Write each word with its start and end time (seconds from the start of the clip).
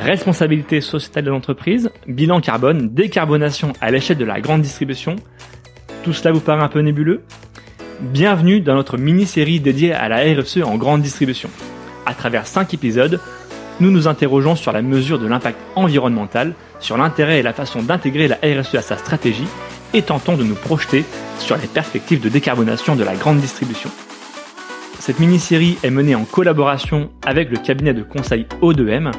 responsabilité 0.00 0.80
sociétale 0.80 1.24
de 1.24 1.30
l'entreprise, 1.30 1.90
bilan 2.06 2.40
carbone, 2.40 2.88
décarbonation 2.94 3.72
à 3.80 3.90
l'échelle 3.90 4.18
de 4.18 4.24
la 4.24 4.40
grande 4.40 4.62
distribution. 4.62 5.16
Tout 6.02 6.12
cela 6.12 6.32
vous 6.32 6.40
paraît 6.40 6.62
un 6.62 6.68
peu 6.68 6.80
nébuleux? 6.80 7.22
Bienvenue 8.00 8.60
dans 8.60 8.74
notre 8.74 8.96
mini-série 8.96 9.60
dédiée 9.60 9.92
à 9.92 10.08
la 10.08 10.18
RSE 10.18 10.62
en 10.64 10.76
grande 10.76 11.02
distribution. 11.02 11.50
À 12.06 12.14
travers 12.14 12.46
5 12.46 12.72
épisodes, 12.74 13.20
nous 13.80 13.90
nous 13.90 14.08
interrogeons 14.08 14.56
sur 14.56 14.72
la 14.72 14.82
mesure 14.82 15.18
de 15.18 15.26
l'impact 15.26 15.58
environnemental, 15.76 16.54
sur 16.80 16.96
l'intérêt 16.96 17.38
et 17.38 17.42
la 17.42 17.52
façon 17.52 17.82
d'intégrer 17.82 18.28
la 18.28 18.38
RSE 18.42 18.74
à 18.74 18.82
sa 18.82 18.96
stratégie 18.96 19.46
et 19.94 20.02
tentons 20.02 20.36
de 20.36 20.44
nous 20.44 20.54
projeter 20.54 21.04
sur 21.38 21.56
les 21.56 21.66
perspectives 21.66 22.20
de 22.20 22.28
décarbonation 22.28 22.96
de 22.96 23.04
la 23.04 23.14
grande 23.14 23.38
distribution. 23.38 23.90
Cette 24.98 25.18
mini-série 25.18 25.78
est 25.82 25.90
menée 25.90 26.14
en 26.14 26.24
collaboration 26.24 27.10
avec 27.26 27.50
le 27.50 27.56
cabinet 27.56 27.92
de 27.92 28.02
conseil 28.02 28.46
O2M. 28.62 29.10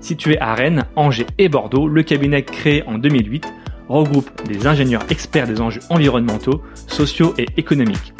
Situé 0.00 0.38
à 0.40 0.54
Rennes, 0.54 0.84
Angers 0.96 1.26
et 1.38 1.48
Bordeaux, 1.48 1.88
le 1.88 2.02
cabinet 2.02 2.42
créé 2.42 2.82
en 2.84 2.98
2008 2.98 3.46
regroupe 3.88 4.30
des 4.46 4.66
ingénieurs 4.66 5.04
experts 5.10 5.46
des 5.46 5.60
enjeux 5.60 5.80
environnementaux, 5.90 6.62
sociaux 6.86 7.34
et 7.38 7.46
économiques. 7.56 8.12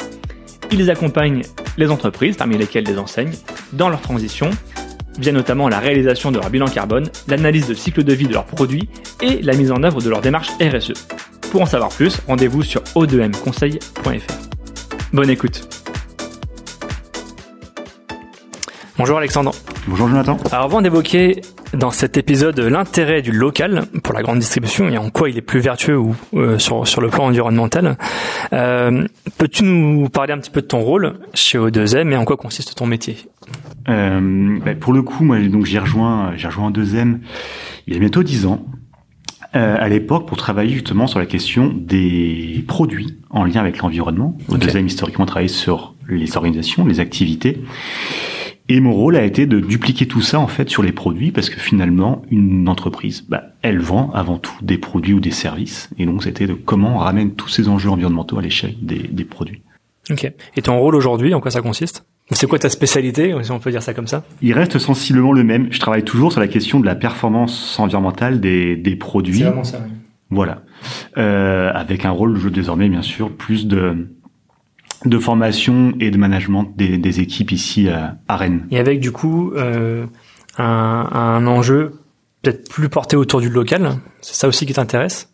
Ils 0.71 0.89
accompagnent 0.89 1.43
les 1.77 1.89
entreprises, 1.89 2.37
parmi 2.37 2.57
lesquelles 2.57 2.83
des 2.83 2.97
enseignes, 2.97 3.33
dans 3.73 3.89
leur 3.89 4.01
transition, 4.01 4.49
via 5.17 5.31
notamment 5.31 5.69
la 5.69 5.79
réalisation 5.79 6.31
de 6.31 6.37
leur 6.37 6.49
bilan 6.49 6.67
carbone, 6.67 7.09
l'analyse 7.27 7.67
de 7.67 7.73
cycle 7.73 8.03
de 8.03 8.13
vie 8.13 8.27
de 8.27 8.33
leurs 8.33 8.45
produits 8.45 8.89
et 9.21 9.41
la 9.41 9.53
mise 9.53 9.71
en 9.71 9.83
œuvre 9.83 10.01
de 10.01 10.09
leur 10.09 10.21
démarche 10.21 10.49
RSE. 10.61 10.93
Pour 11.51 11.61
en 11.61 11.65
savoir 11.65 11.89
plus, 11.89 12.19
rendez-vous 12.27 12.63
sur 12.63 12.81
o2mconseil.fr. 12.95 14.33
Bonne 15.13 15.29
écoute. 15.29 15.67
Bonjour 18.97 19.17
Alexandre. 19.17 19.51
Bonjour 19.87 20.07
Jonathan. 20.09 20.37
Alors 20.51 20.65
avant 20.65 20.81
d'évoquer 20.81 21.41
dans 21.73 21.91
cet 21.91 22.17
épisode 22.17 22.59
l'intérêt 22.59 23.21
du 23.21 23.31
local 23.31 23.85
pour 24.03 24.13
la 24.13 24.21
grande 24.21 24.39
distribution 24.39 24.89
et 24.89 24.97
en 24.97 25.09
quoi 25.09 25.29
il 25.29 25.37
est 25.37 25.41
plus 25.41 25.59
vertueux 25.59 25.97
ou 25.97 26.15
euh, 26.33 26.57
sur, 26.57 26.87
sur 26.87 27.01
le 27.01 27.09
plan 27.09 27.25
environnemental, 27.25 27.97
euh, 28.53 29.07
peux-tu 29.37 29.63
nous 29.63 30.09
parler 30.09 30.33
un 30.33 30.39
petit 30.39 30.49
peu 30.49 30.61
de 30.61 30.67
ton 30.67 30.79
rôle 30.79 31.19
chez 31.33 31.57
O2M 31.57 32.11
et 32.11 32.15
en 32.15 32.25
quoi 32.25 32.37
consiste 32.37 32.75
ton 32.75 32.85
métier? 32.85 33.17
Euh, 33.87 34.59
bah, 34.63 34.75
Pour 34.75 34.93
le 34.93 35.01
coup, 35.01 35.23
moi 35.23 35.39
donc 35.39 35.65
j'ai 35.65 35.79
rejoint 35.79 36.33
j'ai 36.35 36.47
rejoint 36.47 36.71
O2M 36.71 37.19
il 37.87 37.93
y 37.93 37.97
a 37.97 37.99
bientôt 37.99 38.23
dix 38.23 38.45
ans. 38.45 38.65
À 39.51 39.89
l'époque 39.89 40.27
pour 40.27 40.37
travailler 40.37 40.73
justement 40.75 41.07
sur 41.07 41.17
la 41.17 41.25
question 41.25 41.73
des 41.75 42.63
produits 42.67 43.17
en 43.31 43.45
lien 43.45 43.61
avec 43.61 43.79
l'environnement. 43.79 44.37
O2M 44.51 44.85
historiquement 44.85 45.25
travaillé 45.25 45.47
sur 45.47 45.95
les 46.07 46.37
organisations, 46.37 46.85
les 46.85 46.99
activités. 46.99 47.57
Et 48.71 48.79
mon 48.79 48.93
rôle 48.93 49.15
a 49.15 49.25
été 49.25 49.47
de 49.47 49.59
dupliquer 49.59 50.05
tout 50.05 50.21
ça 50.21 50.39
en 50.39 50.47
fait 50.47 50.69
sur 50.69 50.83
les 50.83 50.91
produits 50.91 51.31
parce 51.31 51.49
que 51.49 51.59
finalement 51.59 52.21
une 52.29 52.69
entreprise, 52.69 53.25
bah, 53.27 53.43
elle 53.63 53.79
vend 53.79 54.11
avant 54.13 54.37
tout 54.37 54.53
des 54.61 54.77
produits 54.77 55.13
ou 55.13 55.19
des 55.19 55.31
services. 55.31 55.89
Et 55.97 56.05
donc 56.05 56.23
c'était 56.23 56.45
de 56.45 56.53
comment 56.53 56.95
on 56.95 56.99
ramène 56.99 57.33
tous 57.33 57.49
ces 57.49 57.67
enjeux 57.67 57.89
environnementaux 57.89 58.37
à 58.37 58.43
l'échelle 58.43 58.75
des, 58.79 58.99
des 58.99 59.25
produits. 59.25 59.63
Ok. 60.11 60.31
Et 60.55 60.61
ton 60.61 60.77
rôle 60.79 60.95
aujourd'hui, 60.95 61.33
en 61.33 61.39
quoi 61.39 61.51
ça 61.51 61.61
consiste? 61.61 62.05
C'est 62.31 62.47
quoi 62.47 62.59
ta 62.59 62.69
spécialité, 62.69 63.33
si 63.41 63.51
on 63.51 63.59
peut 63.59 63.71
dire 63.71 63.81
ça 63.81 63.95
comme 63.95 64.05
ça? 64.05 64.23
Il 64.43 64.53
reste 64.53 64.77
sensiblement 64.77 65.33
le 65.33 65.43
même. 65.43 65.69
Je 65.71 65.79
travaille 65.79 66.03
toujours 66.03 66.31
sur 66.31 66.39
la 66.39 66.47
question 66.47 66.79
de 66.79 66.85
la 66.85 66.93
performance 66.93 67.79
environnementale 67.79 68.39
des, 68.39 68.75
des 68.75 68.95
produits. 68.95 69.39
C'est 69.39 69.45
vraiment 69.45 69.63
ça. 69.63 69.81
Oui. 69.83 69.91
Voilà. 70.29 70.61
Euh, 71.17 71.71
avec 71.73 72.05
un 72.05 72.11
rôle 72.11 72.39
désormais 72.51 72.87
bien 72.87 73.01
sûr 73.01 73.31
plus 73.31 73.65
de 73.65 74.09
de 75.05 75.17
formation 75.17 75.93
et 75.99 76.11
de 76.11 76.17
management 76.17 76.73
des, 76.75 76.97
des 76.97 77.19
équipes 77.19 77.51
ici 77.51 77.89
à, 77.89 78.17
à, 78.27 78.37
Rennes. 78.37 78.67
Et 78.71 78.79
avec 78.79 78.99
du 78.99 79.11
coup 79.11 79.53
euh, 79.55 80.05
un, 80.57 81.09
un 81.11 81.47
enjeu 81.47 81.93
peut-être 82.41 82.69
plus 82.69 82.89
porté 82.89 83.15
autour 83.15 83.41
du 83.41 83.49
local, 83.49 83.97
c'est 84.21 84.35
ça 84.35 84.47
aussi 84.47 84.65
qui 84.65 84.73
t'intéresse? 84.73 85.31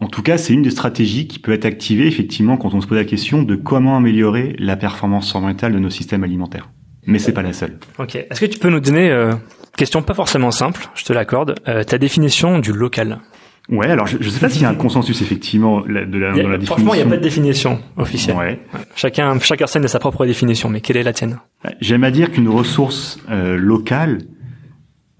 En 0.00 0.08
tout 0.08 0.22
cas, 0.22 0.38
c'est 0.38 0.52
une 0.52 0.62
des 0.62 0.70
stratégies 0.70 1.28
qui 1.28 1.38
peut 1.38 1.52
être 1.52 1.64
activée 1.64 2.06
effectivement 2.06 2.56
quand 2.56 2.74
on 2.74 2.80
se 2.80 2.86
pose 2.86 2.98
la 2.98 3.04
question 3.04 3.42
de 3.42 3.54
comment 3.54 3.96
améliorer 3.96 4.56
la 4.58 4.76
performance 4.76 5.34
environnementale 5.34 5.72
de 5.72 5.78
nos 5.78 5.90
systèmes 5.90 6.24
alimentaires. 6.24 6.68
Mais 7.06 7.18
c'est 7.18 7.32
pas 7.32 7.42
la 7.42 7.52
seule. 7.52 7.78
Ok. 7.98 8.16
Est-ce 8.16 8.40
que 8.40 8.46
tu 8.46 8.58
peux 8.58 8.70
nous 8.70 8.80
donner, 8.80 9.10
euh, 9.10 9.32
question 9.76 10.02
pas 10.02 10.14
forcément 10.14 10.50
simple, 10.50 10.88
je 10.94 11.04
te 11.04 11.12
l'accorde, 11.12 11.54
euh, 11.68 11.84
ta 11.84 11.98
définition 11.98 12.58
du 12.58 12.72
local? 12.72 13.20
Ouais, 13.70 13.86
alors 13.88 14.06
je, 14.06 14.18
je 14.20 14.28
sais 14.28 14.40
pas 14.40 14.50
s'il 14.50 14.62
y 14.62 14.64
a 14.66 14.68
un 14.68 14.74
consensus 14.74 15.22
effectivement 15.22 15.80
de 15.80 15.88
la, 15.88 16.04
de 16.04 16.18
la, 16.18 16.32
a, 16.32 16.42
dans 16.42 16.48
la 16.48 16.58
définition. 16.58 16.66
Franchement, 16.74 16.94
il 16.94 16.96
n'y 16.98 17.02
a 17.02 17.06
pas 17.08 17.16
de 17.16 17.22
définition 17.22 17.80
officielle. 17.96 18.36
Ouais. 18.36 18.60
Ouais. 18.74 18.80
Chacun, 18.94 19.38
chaque 19.40 19.58
personne 19.58 19.84
a 19.84 19.88
sa 19.88 19.98
propre 19.98 20.26
définition, 20.26 20.68
mais 20.68 20.80
quelle 20.82 20.98
est 20.98 21.02
la 21.02 21.14
tienne? 21.14 21.38
J'aime 21.80 22.04
à 22.04 22.10
dire 22.10 22.30
qu'une 22.30 22.48
ressource 22.48 23.18
euh, 23.30 23.56
locale, 23.56 24.18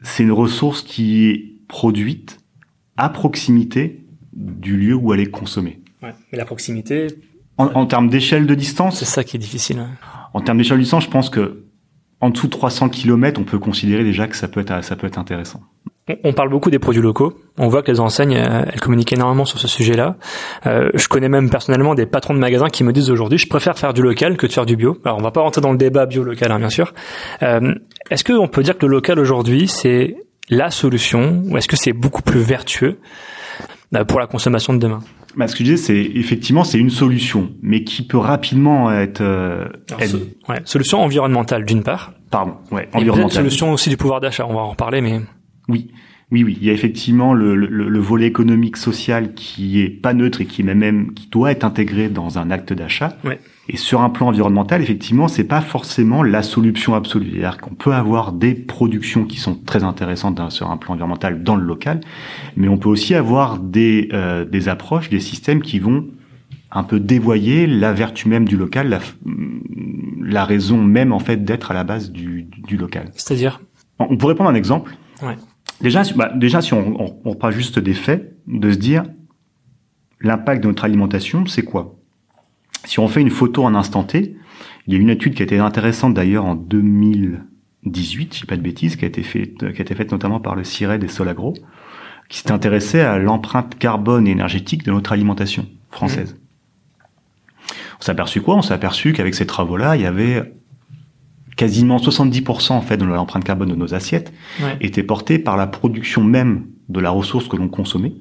c'est 0.03 0.25
une 0.25 0.33
ressource 0.33 0.83
qui 0.83 1.27
est 1.31 1.53
produite 1.69 2.39
à 2.99 3.09
proximité 3.09 4.05
du 4.35 4.77
lieu 4.77 4.95
où 4.95 5.15
elle 5.15 5.21
est 5.21 5.31
consommée. 5.31 5.81
Ouais. 6.03 6.13
Mais 6.31 6.37
la 6.39 6.45
proximité. 6.45 7.07
En, 7.57 7.67
en 7.69 7.87
termes 7.87 8.11
d'échelle 8.11 8.47
de 8.47 8.55
distance. 8.55 8.99
C'est 8.99 9.05
ça 9.07 9.25
qui 9.25 9.37
est 9.37 9.41
difficile. 9.41 9.79
Hein. 9.79 9.91
En 10.35 10.43
termes 10.43 10.59
d'échelle 10.59 10.77
de 10.77 10.83
distance, 10.83 11.05
je 11.05 11.11
pense 11.11 11.31
que 11.31 11.65
en 12.21 12.31
dessous 12.31 12.47
de 12.49 12.53
300 12.53 12.91
km, 12.91 13.41
on 13.41 13.45
peut 13.45 13.59
considérer 13.59 14.05
déjà 14.05 14.27
que 14.27 14.37
ça 14.37 14.49
peut 14.49 14.61
être, 14.61 14.85
ça 14.85 14.97
peut 14.97 15.07
être 15.07 15.19
intéressant. 15.19 15.63
On 16.23 16.35
parle 16.35 16.51
beaucoup 16.51 16.71
des 16.71 16.79
produits 16.79 17.01
locaux. 17.01 17.33
On 17.57 17.69
voit 17.69 17.83
que 17.83 17.91
les 17.91 17.99
enseignes, 17.99 18.33
elles 18.35 18.81
communiquent 18.81 19.15
énormément 19.15 19.47
sur 19.47 19.59
ce 19.59 19.69
sujet-là. 19.69 20.17
Euh, 20.67 20.91
je 20.93 21.09
connais 21.09 21.31
même 21.31 21.49
personnellement 21.49 21.95
des 21.95 22.05
patrons 22.05 22.35
de 22.35 22.39
magasins 22.39 22.69
qui 22.69 22.85
me 22.85 22.93
disent 22.93 23.11
aujourd'hui, 23.11 23.39
je 23.39 23.49
préfère 23.49 23.79
faire 23.79 23.95
du 23.95 24.03
local 24.03 24.37
que 24.37 24.47
de 24.47 24.53
faire 24.53 24.67
du 24.67 24.77
bio. 24.77 24.99
Alors, 25.05 25.17
on 25.19 25.23
va 25.23 25.31
pas 25.31 25.41
rentrer 25.41 25.63
dans 25.63 25.73
le 25.73 25.79
débat 25.79 26.05
bio-local, 26.05 26.53
hein, 26.53 26.59
bien 26.59 26.69
sûr. 26.69 26.93
Euh, 27.43 27.75
est-ce 28.11 28.23
qu'on 28.23 28.49
peut 28.49 28.63
dire 28.63 28.77
que 28.77 28.85
le 28.85 28.93
local 28.93 29.19
aujourd'hui, 29.19 29.67
c'est 29.67 30.17
la 30.51 30.71
solution, 30.71 31.43
ou 31.47 31.57
est-ce 31.57 31.69
que 31.69 31.77
c'est 31.77 31.95
beaucoup 31.95 32.21
plus 32.23 32.41
vertueux 32.41 32.99
euh, 33.95 34.05
pour 34.05 34.21
la 34.21 34.27
consommation 34.27 34.75
de 34.75 34.79
demain? 34.79 35.01
Bah, 35.37 35.49
ce 35.49 35.55
que 35.55 35.61
je 35.65 35.71
disais, 35.71 35.77
c'est 35.79 36.19
effectivement 36.19 36.65
c'est 36.65 36.79
une 36.79 36.91
solution, 36.91 37.51
mais 37.63 37.83
qui 37.83 38.07
peut 38.07 38.19
rapidement 38.19 38.93
être, 38.93 39.23
euh, 39.23 39.65
Alors, 39.89 40.03
être... 40.03 40.17
Ouais, 40.51 40.61
solution 40.65 41.03
environnementale 41.03 41.65
d'une 41.65 41.83
part. 41.83 42.13
Pardon, 42.31 42.57
ouais, 42.73 42.89
Et 42.93 42.97
environnementale. 42.97 43.39
solution 43.39 43.73
aussi 43.73 43.89
du 43.89 43.97
pouvoir 43.97 44.21
d'achat. 44.21 44.47
On 44.47 44.53
va 44.53 44.61
en 44.61 44.71
reparler, 44.71 45.01
mais 45.01 45.21
oui, 45.69 45.91
oui, 46.31 46.45
oui. 46.45 46.59
Il 46.61 46.67
y 46.67 46.71
a 46.71 46.73
effectivement 46.73 47.35
le, 47.35 47.55
le, 47.55 47.67
le, 47.69 47.99
volet 48.01 48.27
économique, 48.27 48.77
social 48.77 49.35
qui 49.35 49.81
est 49.81 49.89
pas 49.89 50.15
neutre 50.15 50.41
et 50.41 50.47
qui 50.47 50.63
même 50.63 51.13
qui 51.15 51.29
doit 51.29 51.51
être 51.53 51.65
intégré 51.65 52.09
dans 52.09 52.39
un 52.39 52.51
acte 52.51 52.73
d'achat. 52.73 53.17
Ouais. 53.25 53.39
Et 53.69 53.77
sur 53.77 54.03
un 54.03 54.11
plan 54.11 54.29
environnemental, 54.29 54.83
effectivement, 54.83 55.29
c'est 55.29 55.45
pas 55.45 55.61
forcément 55.61 56.23
la 56.23 56.43
solution 56.43 56.95
absolue. 56.95 57.31
C'est-à-dire 57.33 57.59
qu'on 57.59 57.75
peut 57.75 57.95
avoir 57.95 58.33
des 58.33 58.55
productions 58.55 59.25
qui 59.25 59.39
sont 59.39 59.55
très 59.55 59.85
intéressantes 59.85 60.41
sur 60.51 60.71
un 60.71 60.77
plan 60.77 60.95
environnemental 60.95 61.43
dans 61.43 61.57
le 61.57 61.65
local, 61.65 62.01
mais 62.57 62.69
on 62.69 62.77
peut 62.77 62.89
aussi 62.89 63.15
avoir 63.15 63.59
des 63.59 64.09
euh, 64.13 64.45
des 64.45 64.69
approches, 64.69 65.09
des 65.09 65.21
systèmes 65.21 65.63
qui 65.63 65.79
vont 65.79 66.07
un 66.73 66.83
peu 66.83 66.99
dévoyer 66.99 67.67
la 67.67 67.93
vertu 67.93 68.29
même 68.29 68.47
du 68.47 68.57
local, 68.57 68.89
la, 68.89 68.99
la 70.21 70.45
raison 70.45 70.83
même 70.83 71.13
en 71.13 71.21
fait 71.21 71.45
d'être 71.45 71.71
à 71.71 71.75
la 71.75 71.85
base 71.85 72.11
du, 72.11 72.49
du 72.67 72.77
local. 72.77 73.11
C'est-à-dire? 73.15 73.61
On 74.01 74.17
pourrait 74.17 74.35
prendre 74.35 74.51
un 74.51 74.57
exemple. 74.57 74.97
Ouais. 75.23 75.37
Déjà, 75.81 76.03
bah, 76.17 76.33
déjà, 76.35 76.61
si 76.61 76.73
on, 76.75 77.01
on, 77.01 77.21
on 77.25 77.35
parle 77.35 77.53
juste 77.53 77.79
des 77.79 77.95
faits, 77.95 78.37
de 78.47 78.71
se 78.71 78.79
dire 78.79 79.05
l'impact 80.21 80.63
de 80.63 80.69
notre 80.69 80.85
alimentation, 80.85 81.47
c'est 81.47 81.63
quoi? 81.63 81.97
Si 82.85 82.99
on 82.99 83.09
fait 83.09 83.21
une 83.21 83.31
photo 83.31 83.65
en 83.65 83.75
instant 83.75 84.05
T, 84.05 84.37
il 84.87 84.95
y 84.95 84.97
a 84.97 85.01
une 85.01 85.11
étude 85.11 85.35
qui 85.35 85.43
a 85.43 85.45
été 85.45 85.59
intéressante 85.59 86.15
d'ailleurs 86.15 86.45
en 86.45 86.55
2018, 86.55 88.35
je 88.35 88.41
sais 88.41 88.47
pas 88.47 88.57
de 88.57 88.63
bêtises, 88.63 88.97
qui 88.97 89.05
a 89.05 89.09
été 89.09 89.23
faite, 89.23 89.59
qui 89.59 89.65
a 89.65 89.83
été 89.83 89.95
faite 89.95 90.13
notamment 90.13 90.41
par 90.41 90.55
le 90.55 90.65
CIRED 90.65 91.03
et 91.03 91.09
Solagro, 91.09 91.55
qui 92.29 92.39
s'est 92.39 92.53
intéressé 92.53 93.01
à 93.01 93.19
l'empreinte 93.19 93.79
carbone 93.79 94.27
et 94.27 94.31
énergétique 94.31 94.85
de 94.85 94.93
notre 94.93 95.13
alimentation 95.13 95.67
française. 95.91 96.35
Mmh. 96.35 96.39
On 97.99 98.03
s'est 98.03 98.13
aperçu 98.13 98.41
quoi? 98.43 98.57
On 98.57 98.63
s'est 98.63 98.75
aperçu 98.75 99.13
qu'avec 99.13 99.35
ces 99.35 99.47
travaux-là, 99.47 99.97
il 99.97 100.03
y 100.03 100.07
avait 100.07 100.53
quasiment 101.57 101.97
70% 101.97 102.73
en 102.73 102.81
fait 102.81 102.97
de 102.97 103.05
l'empreinte 103.05 103.45
carbone 103.45 103.69
de 103.69 103.75
nos 103.75 103.95
assiettes 103.95 104.33
ouais. 104.61 104.77
était 104.81 105.03
portée 105.03 105.39
par 105.39 105.57
la 105.57 105.67
production 105.67 106.25
même 106.25 106.67
de 106.89 107.01
la 107.01 107.11
ressource 107.11 107.49
que 107.49 107.57
l'on 107.57 107.69
consommait 107.69 108.13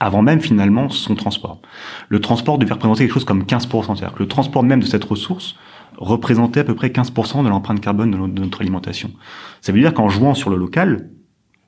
avant 0.00 0.22
même 0.22 0.40
finalement 0.40 0.88
son 0.88 1.14
transport. 1.14 1.60
Le 2.08 2.20
transport 2.20 2.58
devait 2.58 2.72
représenter 2.72 3.04
quelque 3.04 3.14
chose 3.14 3.24
comme 3.24 3.44
15%, 3.44 3.96
c'est-à-dire 3.96 4.12
que 4.12 4.22
le 4.22 4.28
transport 4.28 4.62
même 4.62 4.80
de 4.80 4.86
cette 4.86 5.04
ressource 5.04 5.56
représentait 5.96 6.60
à 6.60 6.64
peu 6.64 6.74
près 6.74 6.88
15% 6.88 7.44
de 7.44 7.48
l'empreinte 7.48 7.80
carbone 7.80 8.10
de, 8.10 8.16
de 8.16 8.40
notre 8.40 8.60
alimentation. 8.60 9.12
Ça 9.60 9.72
veut 9.72 9.80
dire 9.80 9.94
qu'en 9.94 10.08
jouant 10.08 10.34
sur 10.34 10.50
le 10.50 10.56
local, 10.56 11.10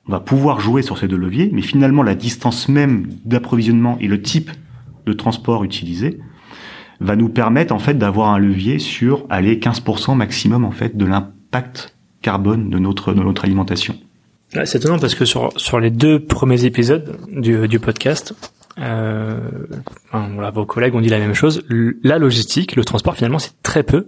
on 0.07 0.11
va 0.11 0.19
pouvoir 0.19 0.59
jouer 0.59 0.81
sur 0.81 0.97
ces 0.97 1.07
deux 1.07 1.17
leviers, 1.17 1.49
mais 1.53 1.61
finalement 1.61 2.03
la 2.03 2.15
distance 2.15 2.69
même 2.69 3.07
d'approvisionnement 3.25 3.97
et 3.99 4.07
le 4.07 4.21
type 4.21 4.51
de 5.05 5.13
transport 5.13 5.63
utilisé 5.63 6.19
va 6.99 7.15
nous 7.15 7.29
permettre 7.29 7.73
en 7.73 7.79
fait 7.79 7.93
d'avoir 7.95 8.29
un 8.29 8.39
levier 8.39 8.79
sur 8.79 9.25
aller 9.29 9.57
15% 9.59 10.15
maximum 10.15 10.65
en 10.65 10.71
fait 10.71 10.97
de 10.97 11.05
l'impact 11.05 11.95
carbone 12.21 12.69
de 12.69 12.79
notre 12.79 13.13
de 13.13 13.21
notre 13.21 13.45
alimentation. 13.45 13.95
C'est 14.49 14.75
étonnant 14.75 14.97
parce 14.97 15.15
que 15.15 15.25
sur 15.25 15.51
sur 15.57 15.79
les 15.79 15.91
deux 15.91 16.19
premiers 16.19 16.65
épisodes 16.65 17.17
du, 17.29 17.67
du 17.67 17.79
podcast, 17.79 18.33
euh, 18.79 19.39
voilà, 20.11 20.51
vos 20.51 20.65
collègues 20.65 20.95
ont 20.95 21.01
dit 21.01 21.09
la 21.09 21.19
même 21.19 21.33
chose. 21.33 21.63
La 22.03 22.17
logistique, 22.17 22.75
le 22.75 22.85
transport, 22.85 23.15
finalement, 23.15 23.39
c'est 23.39 23.61
très 23.63 23.83
peu 23.83 24.07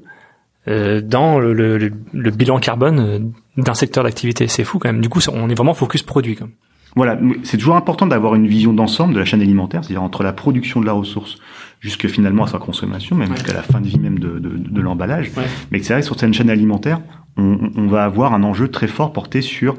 euh, 0.68 1.02
dans 1.02 1.40
le, 1.40 1.54
le, 1.54 1.78
le, 1.78 2.32
bilan 2.32 2.60
carbone 2.60 3.00
euh, 3.00 3.20
d'un 3.58 3.74
secteur 3.74 4.04
d'activité. 4.04 4.48
C'est 4.48 4.64
fou 4.64 4.80
quand 4.80 4.90
même. 4.90 5.02
Du 5.02 5.10
coup, 5.10 5.20
on 5.32 5.50
est 5.50 5.56
vraiment 5.56 5.74
focus 5.74 6.04
produit. 6.04 6.36
Comme. 6.36 6.52
Voilà, 6.96 7.20
c'est 7.44 7.58
toujours 7.58 7.76
important 7.76 8.08
d'avoir 8.08 8.36
une 8.36 8.48
vision 8.48 8.74
d'ensemble 8.74 9.14
de 9.14 9.20
la 9.20 9.26
chaîne 9.26 9.42
alimentaire, 9.42 9.84
c'est-à-dire 9.84 10.04
entre 10.04 10.24
la 10.24 10.34
production 10.34 10.82
de 10.82 10.86
la 10.86 10.94
ressource 10.94 11.38
jusque 11.80 12.08
finalement 12.08 12.44
à 12.44 12.48
sa 12.48 12.58
consommation, 12.58 13.16
même 13.16 13.34
jusqu'à 13.36 13.54
la 13.54 13.64
fin 13.64 13.82
de 13.82 13.88
vie 13.88 14.00
même 14.00 14.20
de, 14.20 14.40
de, 14.40 14.50
de 14.50 14.82
l'emballage. 14.82 15.32
Ouais. 15.38 15.44
Mais 15.72 15.80
c'est 15.82 15.94
vrai 15.94 16.02
que 16.02 16.06
sur 16.06 16.20
cette 16.20 16.34
chaîne 16.34 16.50
alimentaire, 16.50 17.02
on, 17.38 17.72
on 17.76 17.88
va 17.88 18.04
avoir 18.04 18.34
un 18.34 18.44
enjeu 18.44 18.68
très 18.68 18.88
fort 18.88 19.14
porté 19.14 19.42
sur 19.42 19.76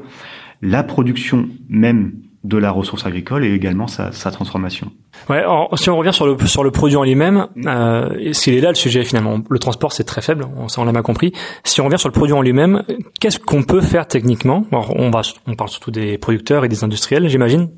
la 0.61 0.83
production 0.83 1.47
même 1.69 2.13
de 2.43 2.57
la 2.57 2.71
ressource 2.71 3.05
agricole 3.05 3.45
et 3.45 3.53
également 3.53 3.85
sa, 3.85 4.11
sa 4.11 4.31
transformation. 4.31 4.91
Ouais, 5.29 5.37
alors, 5.37 5.77
si 5.77 5.91
on 5.91 5.97
revient 5.97 6.13
sur 6.13 6.25
le 6.25 6.35
sur 6.47 6.63
le 6.63 6.71
produit 6.71 6.97
en 6.97 7.03
lui-même, 7.03 7.45
euh, 7.67 8.33
s'il 8.33 8.55
est 8.55 8.61
là 8.61 8.69
le 8.69 8.75
sujet 8.75 9.03
finalement, 9.03 9.41
le 9.47 9.59
transport 9.59 9.91
c'est 9.93 10.05
très 10.05 10.23
faible, 10.23 10.47
on, 10.57 10.67
ça 10.67 10.81
on 10.81 10.85
l'a 10.85 10.91
bien 10.91 11.03
compris. 11.03 11.33
Si 11.63 11.81
on 11.81 11.85
revient 11.85 11.99
sur 11.99 12.09
le 12.09 12.13
produit 12.13 12.33
en 12.33 12.41
lui-même, 12.41 12.81
qu'est-ce 13.19 13.37
qu'on 13.39 13.61
peut 13.61 13.81
faire 13.81 14.07
techniquement? 14.07 14.65
Alors, 14.71 14.91
On 14.95 15.11
va 15.11 15.21
on 15.45 15.53
parle 15.53 15.69
surtout 15.69 15.91
des 15.91 16.17
producteurs 16.17 16.65
et 16.65 16.67
des 16.67 16.83
industriels, 16.83 17.27
j'imagine. 17.29 17.69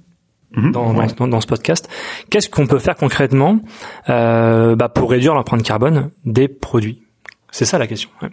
Mhm. 0.55 0.71
dans, 0.71 0.93
dans, 0.93 1.27
dans, 1.27 1.41
ce 1.41 1.47
podcast, 1.47 1.89
qu'est-ce 2.29 2.49
qu'on 2.49 2.67
peut 2.67 2.79
faire 2.79 2.95
concrètement 2.95 3.59
euh, 4.09 4.75
bah, 4.75 4.89
pour 4.89 5.09
réduire 5.09 5.33
l'empreinte 5.33 5.63
carbone 5.63 6.11
des 6.25 6.47
produits? 6.47 7.01
C'est 7.51 7.65
ça 7.65 7.77
la 7.77 7.87
question. 7.87 8.09
Ouais. 8.21 8.29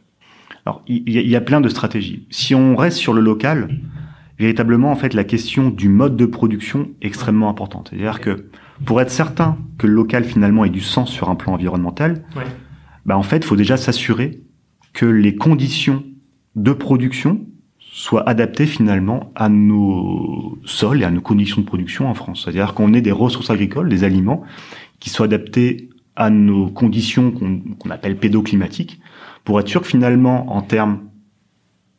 Alors, 0.66 0.82
il 0.86 1.08
y, 1.08 1.28
y, 1.28 1.36
a 1.36 1.40
plein 1.40 1.60
de 1.60 1.68
stratégies. 1.68 2.26
Si 2.30 2.54
on 2.54 2.76
reste 2.76 2.98
sur 2.98 3.14
le 3.14 3.22
local, 3.22 3.70
véritablement 4.38 4.90
en 4.90 4.96
fait 4.96 5.14
la 5.14 5.24
question 5.24 5.70
du 5.70 5.88
mode 5.88 6.16
de 6.16 6.26
production 6.26 6.90
est 7.00 7.06
extrêmement 7.06 7.48
importante. 7.48 7.88
C'est-à-dire 7.90 8.20
que 8.20 8.48
pour 8.84 9.00
être 9.00 9.10
certain 9.10 9.58
que 9.78 9.86
le 9.86 9.92
local 9.92 10.24
finalement 10.24 10.64
ait 10.64 10.70
du 10.70 10.80
sens 10.80 11.10
sur 11.10 11.28
un 11.28 11.34
plan 11.34 11.52
environnemental, 11.52 12.24
ouais. 12.36 12.44
bah 13.06 13.16
en 13.16 13.22
fait, 13.22 13.38
il 13.38 13.44
faut 13.44 13.56
déjà 13.56 13.76
s'assurer 13.76 14.40
que 14.92 15.06
les 15.06 15.36
conditions 15.36 16.02
de 16.56 16.72
production 16.72 17.46
soient 17.92 18.28
adaptées 18.28 18.66
finalement 18.66 19.32
à 19.34 19.48
nos 19.48 20.58
sols 20.64 21.02
et 21.02 21.04
à 21.04 21.10
nos 21.10 21.20
conditions 21.20 21.60
de 21.60 21.66
production 21.66 22.08
en 22.08 22.14
France. 22.14 22.42
C'est-à-dire 22.44 22.74
qu'on 22.74 22.94
ait 22.94 23.00
des 23.00 23.12
ressources 23.12 23.50
agricoles, 23.50 23.88
des 23.88 24.04
aliments 24.04 24.42
qui 25.00 25.10
soient 25.10 25.26
adaptés 25.26 25.88
à 26.14 26.30
nos 26.30 26.68
conditions 26.68 27.32
qu'on 27.32 27.58
qu 27.58 27.90
appelle 27.90 28.16
pédoclimatiques, 28.16 29.00
pour 29.44 29.58
être 29.58 29.68
sûr 29.68 29.80
que 29.80 29.88
finalement, 29.88 30.54
en 30.54 30.62
termes 30.62 31.00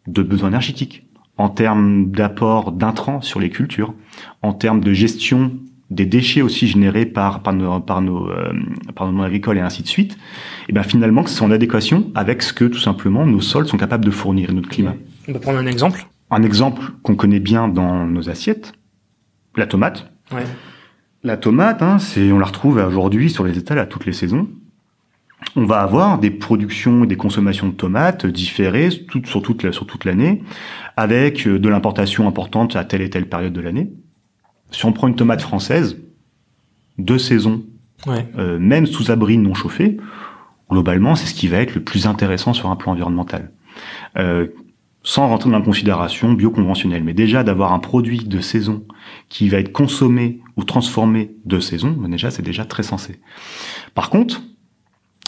de 0.07 0.23
besoins 0.23 0.49
énergétiques, 0.49 1.03
en 1.37 1.49
termes 1.49 2.11
d'apport 2.11 2.71
d'intrants 2.71 3.21
sur 3.21 3.39
les 3.39 3.49
cultures, 3.49 3.93
en 4.41 4.53
termes 4.53 4.81
de 4.81 4.93
gestion 4.93 5.51
des 5.89 6.05
déchets 6.05 6.41
aussi 6.41 6.67
générés 6.67 7.05
par 7.05 7.41
nos 7.51 7.81
par 7.81 8.01
nos 8.01 8.29
euh, 8.29 8.53
par 8.95 9.11
nos 9.11 9.23
agricoles 9.23 9.57
et 9.57 9.61
ainsi 9.61 9.81
de 9.83 9.87
suite, 9.87 10.17
et 10.69 10.71
ben 10.71 10.83
finalement 10.83 11.25
c'est 11.25 11.43
en 11.43 11.51
adéquation 11.51 12.11
avec 12.15 12.43
ce 12.43 12.53
que 12.53 12.63
tout 12.63 12.79
simplement 12.79 13.25
nos 13.25 13.41
sols 13.41 13.67
sont 13.67 13.77
capables 13.77 14.05
de 14.05 14.11
fournir 14.11 14.51
et 14.51 14.53
notre 14.53 14.69
climat. 14.69 14.95
On 15.31 15.33
peut 15.33 15.39
prendre 15.39 15.59
un 15.59 15.65
exemple? 15.65 16.05
Un 16.29 16.43
exemple 16.43 16.81
qu'on 17.03 17.15
connaît 17.15 17.39
bien 17.39 17.67
dans 17.67 18.05
nos 18.05 18.29
assiettes, 18.29 18.73
la 19.55 19.65
tomate. 19.65 20.11
Ouais. 20.31 20.43
La 21.23 21.37
tomate, 21.37 21.81
hein, 21.81 21.99
c'est 21.99 22.31
on 22.31 22.39
la 22.39 22.45
retrouve 22.45 22.77
aujourd'hui 22.77 23.29
sur 23.29 23.43
les 23.43 23.57
étals 23.57 23.79
à 23.79 23.85
toutes 23.85 24.05
les 24.05 24.13
saisons 24.13 24.47
on 25.55 25.65
va 25.65 25.81
avoir 25.81 26.19
des 26.19 26.31
productions 26.31 27.03
et 27.03 27.07
des 27.07 27.17
consommations 27.17 27.67
de 27.67 27.73
tomates 27.73 28.25
différées 28.25 28.89
tout, 29.07 29.21
sur 29.25 29.41
toute 29.41 29.63
la, 29.63 29.71
sur 29.71 29.85
toute 29.85 30.05
l'année, 30.05 30.43
avec 30.97 31.47
euh, 31.47 31.59
de 31.59 31.69
l'importation 31.69 32.27
importante 32.27 32.75
à 32.75 32.85
telle 32.85 33.01
et 33.01 33.09
telle 33.09 33.27
période 33.27 33.53
de 33.53 33.61
l'année. 33.61 33.91
Si 34.71 34.85
on 34.85 34.93
prend 34.93 35.07
une 35.07 35.15
tomate 35.15 35.41
française, 35.41 35.97
deux 36.97 37.17
saisons, 37.17 37.63
ouais. 38.07 38.25
euh, 38.37 38.59
même 38.59 38.85
sous 38.85 39.11
abri 39.11 39.37
non 39.37 39.53
chauffé, 39.53 39.97
globalement, 40.69 41.15
c'est 41.15 41.27
ce 41.27 41.33
qui 41.33 41.47
va 41.47 41.57
être 41.57 41.75
le 41.75 41.83
plus 41.83 42.07
intéressant 42.07 42.53
sur 42.53 42.69
un 42.69 42.75
plan 42.75 42.93
environnemental. 42.93 43.51
Euh, 44.17 44.47
sans 45.03 45.27
rentrer 45.27 45.49
dans 45.49 45.57
la 45.57 45.65
considération 45.65 46.33
bioconventionnelle, 46.33 47.03
mais 47.03 47.13
déjà 47.13 47.43
d'avoir 47.43 47.73
un 47.73 47.79
produit 47.79 48.19
de 48.19 48.39
saison 48.39 48.83
qui 49.29 49.49
va 49.49 49.57
être 49.57 49.71
consommé 49.71 50.39
ou 50.57 50.63
transformé 50.63 51.35
de 51.45 51.59
saison, 51.59 51.91
ben 51.91 52.09
déjà 52.09 52.29
c'est 52.29 52.43
déjà 52.43 52.65
très 52.65 52.83
sensé. 52.83 53.19
Par 53.95 54.09
contre, 54.09 54.41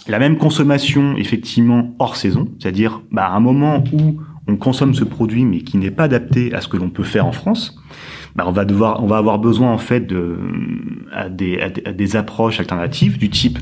la 0.07 0.19
même 0.19 0.37
consommation 0.37 1.15
effectivement 1.17 1.95
hors 1.99 2.15
saison, 2.15 2.49
c'est-à-dire 2.59 3.01
bah, 3.11 3.25
à 3.25 3.35
un 3.35 3.39
moment 3.39 3.83
où 3.93 4.21
on 4.47 4.57
consomme 4.57 4.93
ce 4.93 5.03
produit 5.03 5.45
mais 5.45 5.61
qui 5.61 5.77
n'est 5.77 5.91
pas 5.91 6.03
adapté 6.03 6.53
à 6.53 6.61
ce 6.61 6.67
que 6.67 6.77
l'on 6.77 6.89
peut 6.89 7.03
faire 7.03 7.25
en 7.25 7.31
France, 7.31 7.75
bah, 8.35 8.45
on 8.47 8.51
va 8.51 8.65
devoir, 8.65 9.03
on 9.03 9.07
va 9.07 9.17
avoir 9.17 9.39
besoin 9.39 9.71
en 9.71 9.77
fait 9.77 10.01
de 10.01 10.37
à 11.11 11.29
des, 11.29 11.59
à 11.59 11.69
des, 11.69 12.15
approches 12.15 12.59
alternatives 12.59 13.17
du 13.17 13.29
type 13.29 13.59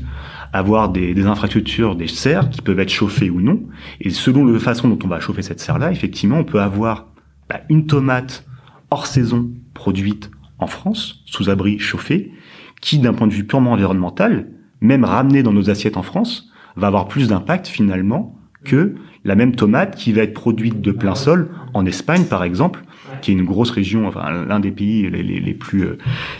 avoir 0.52 0.88
des, 0.88 1.14
des, 1.14 1.26
infrastructures, 1.26 1.96
des 1.96 2.08
serres 2.08 2.50
qui 2.50 2.60
peuvent 2.62 2.80
être 2.80 2.90
chauffées 2.90 3.30
ou 3.30 3.40
non. 3.40 3.62
Et 4.00 4.10
selon 4.10 4.44
la 4.44 4.58
façon 4.58 4.88
dont 4.88 4.98
on 5.04 5.08
va 5.08 5.20
chauffer 5.20 5.42
cette 5.42 5.60
serre-là, 5.60 5.92
effectivement, 5.92 6.38
on 6.38 6.44
peut 6.44 6.60
avoir 6.60 7.08
bah, 7.48 7.60
une 7.68 7.86
tomate 7.86 8.46
hors 8.90 9.06
saison 9.06 9.50
produite 9.74 10.30
en 10.58 10.66
France, 10.66 11.22
sous 11.26 11.50
abri 11.50 11.78
chauffé, 11.78 12.32
qui 12.80 12.98
d'un 12.98 13.14
point 13.14 13.26
de 13.26 13.32
vue 13.32 13.44
purement 13.44 13.72
environnemental 13.72 14.48
même 14.82 15.04
ramenée 15.04 15.42
dans 15.42 15.52
nos 15.52 15.70
assiettes 15.70 15.96
en 15.96 16.02
France, 16.02 16.50
va 16.76 16.88
avoir 16.88 17.08
plus 17.08 17.28
d'impact 17.28 17.68
finalement 17.68 18.36
que 18.64 18.96
la 19.24 19.34
même 19.34 19.54
tomate 19.54 19.96
qui 19.96 20.12
va 20.12 20.22
être 20.22 20.34
produite 20.34 20.80
de 20.80 20.92
plein 20.92 21.14
sol 21.14 21.48
en 21.74 21.86
Espagne 21.86 22.24
par 22.24 22.44
exemple, 22.44 22.84
qui 23.20 23.30
est 23.30 23.34
une 23.34 23.44
grosse 23.44 23.70
région, 23.70 24.06
enfin 24.06 24.30
l'un 24.46 24.60
des 24.60 24.70
pays 24.70 25.08
les, 25.10 25.54
plus 25.54 25.84
euh, 25.84 25.98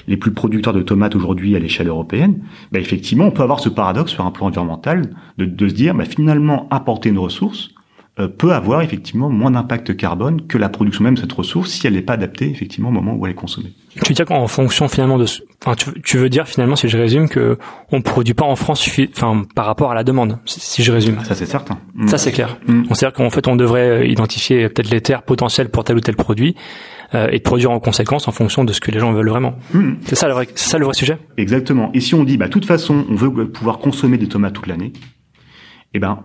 les 0.09 0.17
plus 0.17 0.33
producteurs 0.33 0.73
de 0.73 0.83
tomates 0.83 1.15
aujourd'hui 1.15 1.55
à 1.55 1.59
l'échelle 1.59 1.89
européenne. 1.89 2.41
Bah, 2.73 2.81
effectivement, 2.81 3.27
on 3.27 3.31
peut 3.31 3.43
avoir 3.43 3.61
ce 3.61 3.69
paradoxe 3.69 4.13
sur 4.13 4.27
un 4.27 4.31
plan 4.31 4.47
environnemental 4.47 5.11
de, 5.39 5.45
de 5.45 5.69
se 5.69 5.75
dire 5.75 5.95
bah, 5.95 6.05
finalement 6.05 6.67
importer 6.73 7.11
une 7.11 7.19
ressource 7.19 7.71
peut 8.39 8.53
avoir 8.53 8.83
effectivement 8.83 9.31
moins 9.31 9.51
d'impact 9.51 9.97
carbone 9.97 10.47
que 10.47 10.59
la 10.59 10.69
production 10.69 11.03
même 11.03 11.15
de 11.15 11.21
cette 11.21 11.33
ressource 11.33 11.71
si 11.71 11.87
elle 11.87 11.95
n'est 11.95 12.03
pas 12.03 12.13
adaptée 12.13 12.51
effectivement 12.51 12.91
au 12.91 12.93
moment 12.93 13.15
où 13.15 13.25
elle 13.27 13.33
est 13.33 13.37
consommée. 13.37 13.73
Tu 13.95 14.09
veux 14.09 14.15
dire 14.15 14.27
qu'en 14.27 14.47
fonction 14.47 14.89
finalement 14.89 15.19
de, 15.19 15.25
enfin 15.65 15.75
tu, 15.77 16.01
tu, 16.03 16.19
veux 16.19 16.29
dire 16.29 16.47
finalement 16.47 16.77
si 16.77 16.89
je 16.89 16.99
résume 16.99 17.29
que 17.29 17.59
on 17.91 18.03
produit 18.03 18.35
pas 18.35 18.45
en 18.45 18.57
France 18.57 18.89
enfin 19.17 19.43
par 19.55 19.65
rapport 19.65 19.91
à 19.91 19.95
la 19.95 20.05
demande 20.05 20.39
si 20.45 20.83
je 20.83 20.93
résume. 20.93 21.23
Ça 21.25 21.35
c'est 21.35 21.47
certain. 21.47 21.79
Ça 22.07 22.19
c'est 22.19 22.33
clair. 22.33 22.59
Mm. 22.67 22.85
On 22.91 22.95
sait 22.95 23.11
qu'en 23.13 23.31
fait 23.31 23.49
on 23.49 23.57
devrait 23.57 23.89
euh, 23.89 24.07
identifier 24.07 24.69
peut-être 24.69 24.91
les 24.91 25.01
terres 25.01 25.23
potentielles 25.23 25.71
pour 25.71 25.85
tel 25.85 25.97
ou 25.97 26.01
tel 26.01 26.17
produit 26.17 26.55
euh, 27.15 27.29
et 27.33 27.39
de 27.39 27.43
produire 27.43 27.71
en 27.71 27.81
conséquence 27.81 28.29
en 28.29 28.33
fonction 28.33 28.65
de 28.65 28.73
ce 28.73 28.81
que 28.81 28.91
les 28.91 28.99
gens 28.99 29.13
veulent 29.13 29.29
vraiment. 29.29 29.55
Mm. 29.73 29.95
C'est 30.05 30.17
ça 30.17 30.29
le 30.29 30.35
vrai, 30.35 30.49
c'est 30.55 30.71
ça 30.71 30.79
le 30.79 30.85
vrai 30.85 30.95
sujet? 30.95 31.19
Exactement. 31.37 31.91
Et 31.95 32.01
si 32.01 32.15
on 32.15 32.25
dit 32.25 32.37
bah 32.37 32.47
de 32.47 32.53
toute 32.53 32.67
façon 32.67 33.07
on 33.09 33.15
veut 33.15 33.49
pouvoir 33.49 33.79
consommer 33.79 34.19
des 34.19 34.29
tomates 34.29 34.53
toute 34.53 34.67
l'année, 34.67 34.93
eh 35.95 35.99
ben 35.99 36.25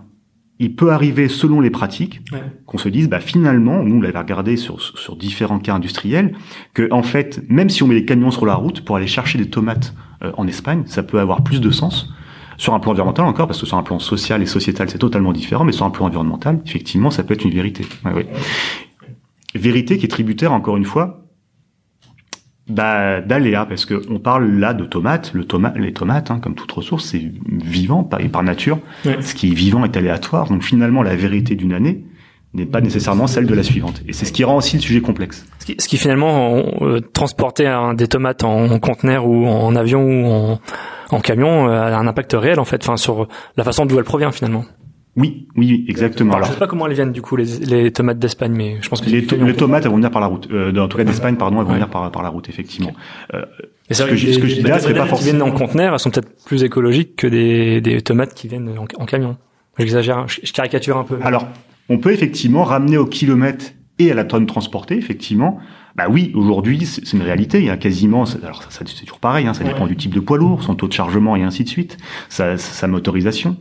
il 0.60 0.74
peut 0.74 0.90
arriver, 0.90 1.28
selon 1.28 1.60
les 1.60 1.70
pratiques, 1.70 2.20
ouais. 2.32 2.42
qu'on 2.66 2.78
se 2.78 2.88
dise, 2.88 3.08
bah 3.08 3.20
finalement, 3.20 3.82
nous 3.84 3.96
on 3.96 4.00
l'avait 4.00 4.18
regardé 4.18 4.56
sur, 4.56 4.80
sur 4.80 5.16
différents 5.16 5.60
cas 5.60 5.74
industriels, 5.74 6.34
que 6.74 6.88
en 6.90 7.02
fait, 7.02 7.42
même 7.48 7.68
si 7.68 7.82
on 7.82 7.86
met 7.86 7.94
les 7.94 8.04
camions 8.04 8.30
sur 8.30 8.44
la 8.44 8.54
route 8.54 8.84
pour 8.84 8.96
aller 8.96 9.06
chercher 9.06 9.38
des 9.38 9.48
tomates 9.48 9.94
euh, 10.22 10.32
en 10.36 10.46
Espagne, 10.48 10.82
ça 10.86 11.02
peut 11.02 11.20
avoir 11.20 11.42
plus 11.42 11.60
de 11.60 11.70
sens. 11.70 12.12
Sur 12.56 12.74
un 12.74 12.80
plan 12.80 12.90
environnemental 12.90 13.24
encore, 13.24 13.46
parce 13.46 13.60
que 13.60 13.66
sur 13.66 13.76
un 13.76 13.84
plan 13.84 14.00
social 14.00 14.42
et 14.42 14.46
sociétal, 14.46 14.90
c'est 14.90 14.98
totalement 14.98 15.32
différent, 15.32 15.64
mais 15.64 15.70
sur 15.70 15.86
un 15.86 15.90
plan 15.90 16.06
environnemental, 16.06 16.60
effectivement, 16.66 17.12
ça 17.12 17.22
peut 17.22 17.34
être 17.34 17.44
une 17.44 17.52
vérité. 17.52 17.86
Ouais, 18.04 18.12
ouais. 18.12 18.26
Vérité 19.54 19.96
qui 19.96 20.06
est 20.06 20.08
tributaire, 20.08 20.52
encore 20.52 20.76
une 20.76 20.84
fois, 20.84 21.27
bah, 22.68 23.20
d'aléa, 23.20 23.66
parce 23.66 23.86
que 23.86 24.02
on 24.10 24.18
parle 24.18 24.50
là 24.58 24.74
de 24.74 24.84
tomates. 24.84 25.32
Le 25.34 25.44
toma 25.44 25.72
les 25.76 25.92
tomates, 25.92 26.30
hein, 26.30 26.38
comme 26.40 26.54
toute 26.54 26.70
ressource, 26.70 27.06
c'est 27.06 27.30
vivant 27.46 28.04
par, 28.04 28.20
par 28.30 28.42
nature. 28.42 28.78
Ouais. 29.04 29.20
Ce 29.20 29.34
qui 29.34 29.50
est 29.50 29.54
vivant 29.54 29.84
est 29.84 29.96
aléatoire. 29.96 30.48
Donc 30.48 30.62
finalement, 30.62 31.02
la 31.02 31.16
vérité 31.16 31.54
d'une 31.54 31.72
année 31.72 32.04
n'est 32.54 32.66
pas 32.66 32.80
nécessairement 32.80 33.26
celle 33.26 33.46
de 33.46 33.54
la 33.54 33.62
suivante. 33.62 34.02
Et 34.08 34.12
c'est 34.12 34.24
ce 34.24 34.32
qui 34.32 34.44
rend 34.44 34.56
aussi 34.56 34.76
le 34.76 34.82
sujet 34.82 35.00
complexe. 35.00 35.46
Ce 35.60 35.66
qui, 35.66 35.76
ce 35.78 35.88
qui 35.88 35.96
finalement 35.96 36.64
euh, 36.80 37.00
transporter 37.00 37.70
des 37.94 38.08
tomates 38.08 38.42
en, 38.44 38.70
en, 38.70 38.78
conteneur 38.78 39.26
ou 39.26 39.46
en 39.46 39.76
avion 39.76 40.02
ou 40.02 40.26
en, 40.26 40.60
en 41.10 41.20
camion 41.20 41.68
euh, 41.68 41.72
a 41.72 41.96
un 41.96 42.06
impact 42.06 42.34
réel 42.34 42.58
en 42.58 42.64
fait, 42.64 42.82
enfin 42.82 42.96
sur 42.96 43.28
la 43.56 43.64
façon 43.64 43.86
d'où 43.86 43.98
elle 43.98 44.04
provient 44.04 44.32
finalement. 44.32 44.64
Oui, 45.18 45.48
oui, 45.56 45.84
exactement. 45.88 46.34
Alors, 46.34 46.46
je 46.46 46.52
sais 46.52 46.58
pas 46.58 46.68
comment 46.68 46.86
elles 46.86 46.94
viennent 46.94 47.12
du 47.12 47.22
coup 47.22 47.34
les, 47.34 47.58
les 47.58 47.90
tomates 47.90 48.20
d'Espagne, 48.20 48.52
mais 48.52 48.78
je 48.80 48.88
pense 48.88 49.00
que 49.00 49.10
les, 49.10 49.26
to 49.26 49.36
les 49.36 49.54
tomates 49.54 49.84
elles 49.84 49.90
vont 49.90 49.96
venir 49.96 50.12
par 50.12 50.20
la 50.20 50.28
route. 50.28 50.48
Euh, 50.52 50.74
en 50.76 50.86
tout 50.86 50.96
cas 50.96 51.04
d'Espagne, 51.04 51.34
pardon, 51.36 51.58
elles 51.58 51.64
vont 51.64 51.70
ouais. 51.70 51.74
venir 51.74 51.90
par, 51.90 52.10
par 52.12 52.22
la 52.22 52.28
route 52.28 52.48
effectivement. 52.48 52.90
Okay. 52.90 53.38
Euh, 53.38 53.44
ce 53.90 54.02
que, 54.04 54.14
je, 54.14 54.32
ce 54.32 54.38
que 54.38 54.46
je 54.46 54.54
dis 54.54 54.62
là, 54.62 54.78
serait 54.78 54.94
pas 54.94 55.06
forcément. 55.06 55.16
qui 55.18 55.24
viennent 55.24 55.42
en 55.42 55.50
conteneur, 55.50 55.92
elles 55.94 55.98
sont 55.98 56.10
peut-être 56.10 56.44
plus 56.44 56.62
écologiques 56.62 57.16
que 57.16 57.26
des, 57.26 57.80
des 57.80 58.00
tomates 58.00 58.34
qui 58.34 58.46
viennent 58.46 58.68
en, 58.78 58.84
en 58.84 59.06
camion. 59.06 59.36
J'exagère, 59.78 60.28
je, 60.28 60.40
je 60.44 60.52
caricature 60.52 60.96
un 60.96 61.04
peu. 61.04 61.18
Alors, 61.22 61.48
on 61.88 61.98
peut 61.98 62.12
effectivement 62.12 62.62
ramener 62.62 62.96
au 62.96 63.06
kilomètre 63.06 63.72
et 63.98 64.12
à 64.12 64.14
la 64.14 64.24
tonne 64.24 64.46
transportée, 64.46 64.96
effectivement. 64.96 65.58
Bah 65.96 66.06
oui, 66.08 66.30
aujourd'hui, 66.36 66.86
c'est 66.86 67.12
une 67.12 67.22
réalité. 67.22 67.58
Il 67.58 67.64
y 67.64 67.70
a 67.70 67.76
quasiment, 67.76 68.22
alors 68.44 68.62
ça, 68.70 68.84
c'est 68.86 69.04
toujours 69.04 69.18
pareil, 69.18 69.48
hein, 69.48 69.54
ça 69.54 69.64
dépend 69.64 69.82
ouais. 69.82 69.88
du 69.88 69.96
type 69.96 70.14
de 70.14 70.20
poids 70.20 70.38
lourd, 70.38 70.62
son 70.62 70.76
taux 70.76 70.86
de 70.86 70.92
chargement 70.92 71.34
et 71.34 71.42
ainsi 71.42 71.64
de 71.64 71.68
suite, 71.68 71.96
sa, 72.28 72.56
sa 72.56 72.86
motorisation. 72.86 73.56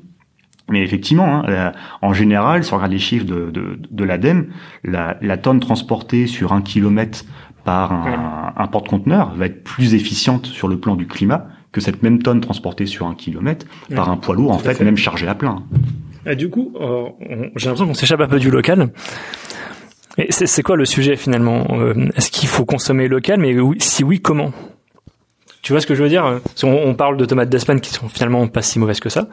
Mais 0.69 0.81
effectivement, 0.81 1.45
hein, 1.47 1.71
en 2.01 2.13
général, 2.13 2.63
si 2.63 2.73
on 2.73 2.75
regarde 2.75 2.91
les 2.91 2.99
chiffres 2.99 3.25
de, 3.25 3.49
de, 3.51 3.79
de 3.89 4.03
l'ADEME, 4.03 4.47
la, 4.83 5.17
la, 5.21 5.37
tonne 5.37 5.59
transportée 5.59 6.27
sur 6.27 6.51
un 6.51 6.61
kilomètre 6.61 7.23
par 7.63 7.93
un, 7.93 8.53
un 8.55 8.67
porte-conteneur 8.67 9.33
va 9.35 9.45
être 9.45 9.63
plus 9.63 9.93
efficiente 9.93 10.45
sur 10.45 10.67
le 10.67 10.77
plan 10.77 10.95
du 10.95 11.07
climat 11.07 11.47
que 11.71 11.81
cette 11.81 12.01
même 12.01 12.21
tonne 12.21 12.41
transportée 12.41 12.85
sur 12.85 13.07
un 13.07 13.15
kilomètre 13.15 13.65
ouais. 13.89 13.95
par 13.95 14.09
un 14.09 14.17
poids 14.17 14.35
lourd, 14.35 14.51
en 14.51 14.57
fait, 14.57 14.73
fait, 14.73 14.83
même 14.83 14.97
chargé 14.97 15.27
à 15.27 15.35
plein. 15.35 15.63
Et 16.25 16.35
du 16.35 16.49
coup, 16.49 16.73
euh, 16.79 17.09
j'ai 17.55 17.67
l'impression 17.67 17.87
qu'on 17.87 17.93
s'échappe 17.93 18.21
un 18.21 18.27
peu 18.27 18.39
du 18.39 18.51
local. 18.51 18.89
C'est 20.29 20.63
quoi 20.63 20.75
le 20.75 20.85
sujet 20.85 21.15
finalement 21.15 21.67
euh, 21.71 22.09
Est-ce 22.15 22.31
qu'il 22.31 22.49
faut 22.49 22.65
consommer 22.65 23.07
local 23.07 23.39
Mais 23.39 23.55
si 23.77 24.03
oui, 24.03 24.19
comment? 24.19 24.51
Tu 25.61 25.73
vois 25.73 25.79
ce 25.79 25.85
que 25.85 25.93
je 25.93 26.01
veux 26.01 26.09
dire? 26.09 26.41
On, 26.63 26.67
on 26.67 26.95
parle 26.95 27.17
de 27.17 27.25
tomates 27.25 27.49
d'Espagne 27.49 27.79
qui 27.79 27.91
sont 27.91 28.09
finalement 28.09 28.47
pas 28.47 28.61
si 28.61 28.79
mauvaises 28.79 28.99
que 28.99 29.09
ça. 29.09 29.27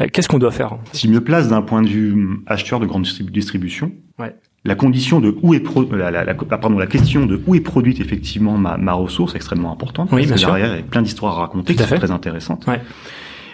Euh, 0.00 0.06
qu'est-ce 0.12 0.28
qu'on 0.28 0.38
doit 0.38 0.50
faire? 0.50 0.78
Si 0.92 1.06
je 1.08 1.12
me 1.12 1.20
place 1.20 1.48
d'un 1.48 1.62
point 1.62 1.82
de 1.82 1.88
vue 1.88 2.40
acheteur 2.46 2.80
de 2.80 2.86
grande 2.86 3.06
distribution, 3.32 3.92
ouais. 4.18 4.34
la 4.64 4.74
condition 4.74 5.20
de 5.20 5.34
où 5.42 5.54
est 5.54 5.60
pro 5.60 5.84
la, 5.90 6.10
la, 6.10 6.24
la, 6.24 6.34
pardon, 6.34 6.78
la 6.78 6.86
question 6.86 7.26
de 7.26 7.40
où 7.46 7.54
est 7.54 7.60
produite 7.60 8.00
effectivement 8.00 8.58
ma, 8.58 8.76
ma 8.76 8.92
ressource 8.92 9.34
est 9.34 9.36
extrêmement 9.36 9.72
importante. 9.72 10.10
Oui, 10.12 10.26
parce 10.26 10.40
que 10.42 10.46
derrière, 10.46 10.74
il 10.74 10.76
y 10.76 10.80
a 10.80 10.82
plein 10.82 11.02
d'histoires 11.02 11.38
à 11.38 11.40
raconter 11.40 11.74
qui 11.74 11.82
sont 11.82 11.96
très 11.96 12.10
intéressantes. 12.10 12.66
Ouais. 12.66 12.80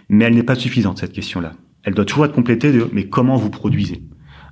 Mais 0.08 0.24
elle 0.24 0.34
n'est 0.34 0.42
pas 0.42 0.56
suffisante 0.56 0.98
cette 0.98 1.12
question-là. 1.12 1.52
Elle 1.84 1.94
doit 1.94 2.04
toujours 2.04 2.24
être 2.24 2.34
complétée 2.34 2.72
de 2.72 2.88
mais 2.92 3.04
comment 3.08 3.36
vous 3.36 3.50
produisez? 3.50 4.02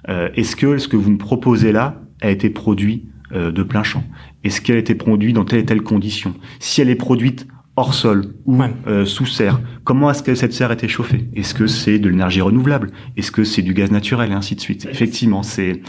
Euh, 0.09 0.29
Est-ce 0.35 0.57
que 0.57 0.79
ce 0.79 0.89
que 0.89 0.97
vous 0.97 1.11
me 1.11 1.19
proposez 1.19 1.73
là 1.73 2.01
a 2.23 2.31
été 2.31 2.51
produit 2.51 3.09
euh, 3.33 3.53
de 3.53 3.63
plein 3.63 3.83
champ? 3.83 4.03
Est-ce 4.43 4.61
qu'elle 4.61 4.77
a 4.77 4.81
été 4.81 4.95
produite 4.95 5.35
dans 5.35 5.45
telle 5.45 5.61
et 5.61 5.65
telle 5.65 5.83
condition? 5.83 6.35
Si 6.61 6.81
elle 6.81 6.89
est 6.89 6.95
produite 6.95 7.47
hors 7.81 7.95
sol 7.95 8.35
ou 8.45 8.63
euh, 8.87 9.05
sous 9.05 9.27
serre, 9.27 9.61
comment 9.85 10.11
est-ce 10.11 10.23
que 10.23 10.35
cette 10.35 10.53
serre 10.53 10.71
a 10.71 10.75
été 10.75 10.87
chauffée 10.87 11.29
Est-ce 11.35 11.55
que 11.55 11.67
c'est 11.67 11.99
de 11.99 12.09
l'énergie 12.09 12.43
renouvelable? 12.43 12.91
Est-ce 13.17 13.33
que 13.33 13.43
c'est 13.43 13.63
du 13.63 13.75
gaz 13.75 13.91
naturel? 13.91 14.31
Et 14.31 14.35
ainsi 14.35 14.55
de 14.55 14.61
suite 14.61 14.87
Effectivement, 14.91 15.43
c'est 15.43 15.81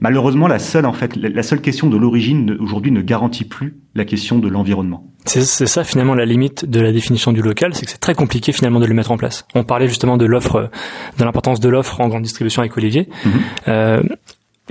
malheureusement 0.00 0.48
la 0.48 0.58
seule 0.58 0.84
en 0.84 0.92
fait 0.92 1.16
la 1.16 1.42
seule 1.42 1.60
question 1.60 1.88
de 1.88 1.96
l'origine 1.96 2.56
aujourd'hui 2.60 2.90
ne 2.90 3.00
garantit 3.00 3.44
plus 3.44 3.76
la 3.94 4.04
question 4.04 4.38
de 4.38 4.48
l'environnement. 4.48 5.12
C'est 5.24 5.44
ça 5.44 5.84
finalement 5.84 6.14
la 6.14 6.24
limite 6.24 6.64
de 6.64 6.80
la 6.80 6.90
définition 6.92 7.32
du 7.32 7.42
local, 7.42 7.74
c'est 7.74 7.84
que 7.84 7.90
c'est 7.90 7.98
très 7.98 8.14
compliqué 8.14 8.52
finalement 8.52 8.80
de 8.80 8.86
le 8.86 8.94
mettre 8.94 9.10
en 9.10 9.16
place. 9.16 9.46
On 9.54 9.62
parlait 9.62 9.88
justement 9.88 10.16
de 10.16 10.24
l'offre, 10.24 10.70
de 11.18 11.24
l'importance 11.24 11.60
de 11.60 11.68
l'offre 11.68 12.00
en 12.00 12.08
grande 12.08 12.22
distribution 12.22 12.62
avec 12.62 12.76
Olivier. 12.76 13.08
Mhm. 13.24 13.32
euh, 13.68 14.02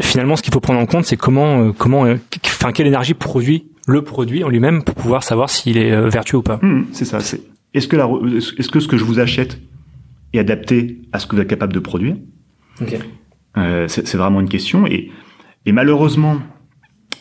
finalement, 0.01 0.35
ce 0.35 0.41
qu'il 0.41 0.53
faut 0.53 0.59
prendre 0.59 0.79
en 0.79 0.85
compte, 0.85 1.05
c'est 1.05 1.17
comment, 1.17 1.61
euh, 1.61 1.71
comment, 1.77 2.05
enfin, 2.45 2.71
quelle 2.71 2.87
énergie 2.87 3.13
produit 3.13 3.67
le 3.87 4.03
produit 4.03 4.43
en 4.43 4.49
lui-même 4.49 4.83
pour 4.83 4.93
pouvoir 4.95 5.23
savoir 5.23 5.49
s'il 5.49 5.77
est 5.77 5.91
euh, 5.91 6.09
vertueux 6.09 6.37
ou 6.37 6.43
pas. 6.43 6.57
Mmh, 6.61 6.85
c'est 6.91 7.05
ça. 7.05 7.19
C'est 7.21 7.41
est-ce 7.73 7.87
que 7.87 7.95
la, 7.95 8.07
est-ce 8.37 8.69
que 8.69 8.79
ce 8.79 8.87
que 8.87 8.97
je 8.97 9.03
vous 9.03 9.19
achète 9.19 9.59
est 10.33 10.39
adapté 10.39 11.01
à 11.13 11.19
ce 11.19 11.25
que 11.25 11.35
vous 11.35 11.41
êtes 11.41 11.47
capable 11.47 11.73
de 11.73 11.79
produire? 11.79 12.15
Okay. 12.81 12.99
euh, 13.57 13.87
c'est, 13.87 14.05
c'est 14.07 14.17
vraiment 14.17 14.39
une 14.41 14.49
question. 14.49 14.85
Et, 14.87 15.09
et 15.65 15.71
malheureusement, 15.71 16.37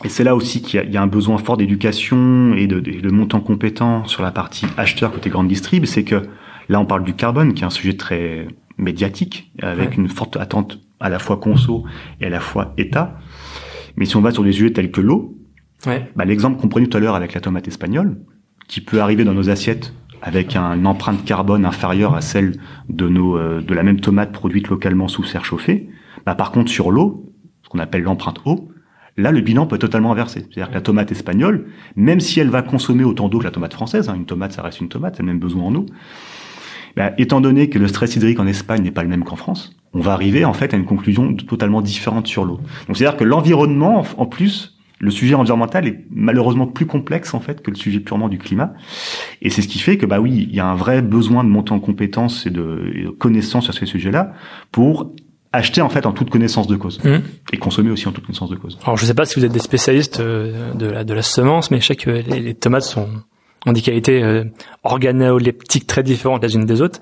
et 0.03 0.09
c'est 0.09 0.23
là 0.23 0.35
aussi 0.35 0.61
qu'il 0.61 0.77
y 0.77 0.83
a, 0.83 0.85
il 0.85 0.91
y 0.91 0.97
a 0.97 1.01
un 1.01 1.07
besoin 1.07 1.37
fort 1.37 1.57
d'éducation 1.57 2.53
et 2.53 2.67
de, 2.67 2.79
de, 2.79 2.99
de 2.99 3.09
montant 3.09 3.39
compétent 3.39 4.05
sur 4.05 4.21
la 4.21 4.31
partie 4.31 4.65
acheteur 4.77 5.11
côté 5.11 5.29
grande 5.29 5.47
distrib, 5.47 5.85
c'est 5.85 6.03
que 6.03 6.21
là 6.69 6.79
on 6.79 6.85
parle 6.85 7.03
du 7.03 7.13
carbone, 7.13 7.53
qui 7.53 7.63
est 7.63 7.65
un 7.65 7.71
sujet 7.71 7.95
très 7.95 8.47
médiatique, 8.77 9.51
avec 9.61 9.89
Ouais. 9.91 9.95
une 9.95 10.09
forte 10.09 10.37
attente 10.37 10.79
à 10.99 11.09
la 11.09 11.17
fois 11.19 11.37
conso 11.37 11.83
et 12.21 12.25
à 12.25 12.29
la 12.29 12.39
fois 12.39 12.73
État. 12.77 13.17
Mais 13.95 14.05
si 14.05 14.15
on 14.17 14.21
va 14.21 14.31
sur 14.31 14.43
des 14.43 14.51
sujets 14.51 14.71
tels 14.73 14.91
que 14.91 15.01
l'eau, 15.01 15.35
Bah, 15.85 16.25
l'exemple 16.25 16.59
qu'on 16.59 16.67
prenait 16.67 16.87
tout 16.87 16.97
à 16.97 16.99
l'heure 16.99 17.15
avec 17.15 17.33
la 17.33 17.41
tomate 17.41 17.67
espagnole, 17.67 18.17
qui 18.67 18.81
peut 18.81 18.99
arriver 18.99 19.23
dans 19.23 19.33
nos 19.33 19.49
assiettes 19.49 19.93
avec 20.21 20.55
un, 20.55 20.73
une 20.73 20.87
empreinte 20.87 21.23
carbone 21.23 21.65
inférieure 21.65 22.15
à 22.15 22.21
celle 22.21 22.59
de 22.89 23.07
nos 23.07 23.37
euh, 23.37 23.61
de 23.61 23.73
la 23.73 23.83
même 23.83 23.99
tomate 23.99 24.31
produite 24.31 24.67
localement 24.67 25.07
sous 25.07 25.23
serre 25.23 25.45
chauffée, 25.45 25.89
bah, 26.25 26.35
par 26.35 26.51
contre 26.51 26.71
sur 26.71 26.91
l'eau, 26.91 27.31
ce 27.63 27.69
qu'on 27.69 27.79
appelle 27.79 28.03
l'empreinte 28.03 28.41
eau, 28.45 28.69
là 29.15 29.31
le 29.31 29.41
bilan 29.41 29.67
peut 29.67 29.75
être 29.75 29.81
totalement 29.81 30.11
inversé. 30.11 30.41
C'est-à-dire 30.41 30.69
que 30.69 30.73
la 30.73 30.81
tomate 30.81 31.11
espagnole, 31.11 31.67
même 31.95 32.19
si 32.19 32.39
elle 32.39 32.49
va 32.49 32.61
consommer 32.61 33.03
autant 33.03 33.29
d'eau 33.29 33.39
que 33.39 33.43
la 33.43 33.51
tomate 33.51 33.73
française, 33.73 34.09
hein, 34.09 34.15
une 34.15 34.25
tomate 34.25 34.53
ça 34.53 34.63
reste 34.63 34.81
une 34.81 34.89
tomate, 34.89 35.15
elle 35.19 35.25
a 35.25 35.27
le 35.27 35.33
même 35.33 35.39
besoin 35.39 35.63
en 35.63 35.75
eau, 35.75 35.85
bah, 36.95 37.11
étant 37.19 37.39
donné 37.39 37.69
que 37.69 37.77
le 37.77 37.87
stress 37.87 38.15
hydrique 38.15 38.39
en 38.39 38.47
Espagne 38.47 38.81
n'est 38.81 38.91
pas 38.91 39.03
le 39.03 39.09
même 39.09 39.23
qu'en 39.23 39.35
France, 39.35 39.75
on 39.93 39.99
va 39.99 40.13
arriver 40.13 40.45
en 40.45 40.53
fait 40.53 40.73
à 40.73 40.77
une 40.77 40.85
conclusion 40.85 41.35
totalement 41.35 41.81
différente 41.81 42.25
sur 42.25 42.43
l'eau. 42.43 42.59
Donc 42.87 42.97
c'est-à-dire 42.97 43.17
que 43.17 43.23
l'environnement, 43.23 44.03
en 44.17 44.25
plus, 44.25 44.76
le 44.99 45.11
sujet 45.11 45.35
environnemental 45.35 45.87
est 45.87 45.99
malheureusement 46.09 46.65
plus 46.67 46.85
complexe 46.87 47.33
en 47.33 47.39
fait 47.39 47.61
que 47.61 47.69
le 47.69 47.77
sujet 47.77 47.99
purement 47.99 48.29
du 48.29 48.37
climat. 48.39 48.73
Et 49.41 49.49
c'est 49.49 49.61
ce 49.61 49.67
qui 49.67 49.79
fait 49.79 49.97
que 49.97 50.05
bah 50.05 50.19
oui, 50.19 50.47
il 50.49 50.55
y 50.55 50.59
a 50.59 50.65
un 50.65 50.75
vrai 50.75 51.01
besoin 51.01 51.43
de 51.43 51.49
monter 51.49 51.71
en 51.71 51.79
compétences 51.79 52.45
et 52.45 52.49
de, 52.49 52.91
et 52.95 53.03
de 53.03 53.09
connaissances 53.09 53.65
sur 53.65 53.73
ces 53.73 53.85
sujets-là 53.85 54.33
pour 54.71 55.11
acheter 55.53 55.81
en 55.81 55.89
fait 55.89 56.05
en 56.05 56.11
toute 56.11 56.29
connaissance 56.29 56.67
de 56.67 56.75
cause 56.75 56.99
Mmh. 57.03 57.17
et 57.53 57.57
consommer 57.57 57.89
aussi 57.91 58.07
en 58.07 58.11
toute 58.11 58.25
connaissance 58.25 58.49
de 58.49 58.55
cause. 58.57 58.77
Alors 58.83 58.97
je 58.97 59.05
sais 59.05 59.13
pas 59.13 59.25
si 59.25 59.39
vous 59.39 59.45
êtes 59.45 59.51
des 59.51 59.59
spécialistes 59.59 60.19
euh, 60.19 60.73
de 60.73 60.87
la, 60.87 61.03
de 61.03 61.13
la 61.13 61.21
semence, 61.21 61.71
mais 61.71 61.79
je 61.79 61.85
sais 61.85 61.95
que 61.95 62.09
les, 62.09 62.39
les 62.39 62.53
tomates 62.53 62.83
sont 62.83 63.07
ont 63.65 63.73
des 63.73 63.81
qualités 63.81 64.23
euh, 64.23 64.43
organoleptiques 64.83 65.87
très 65.87 66.03
différentes 66.03 66.43
les 66.43 66.55
unes 66.55 66.65
des 66.65 66.81
autres. 66.81 66.99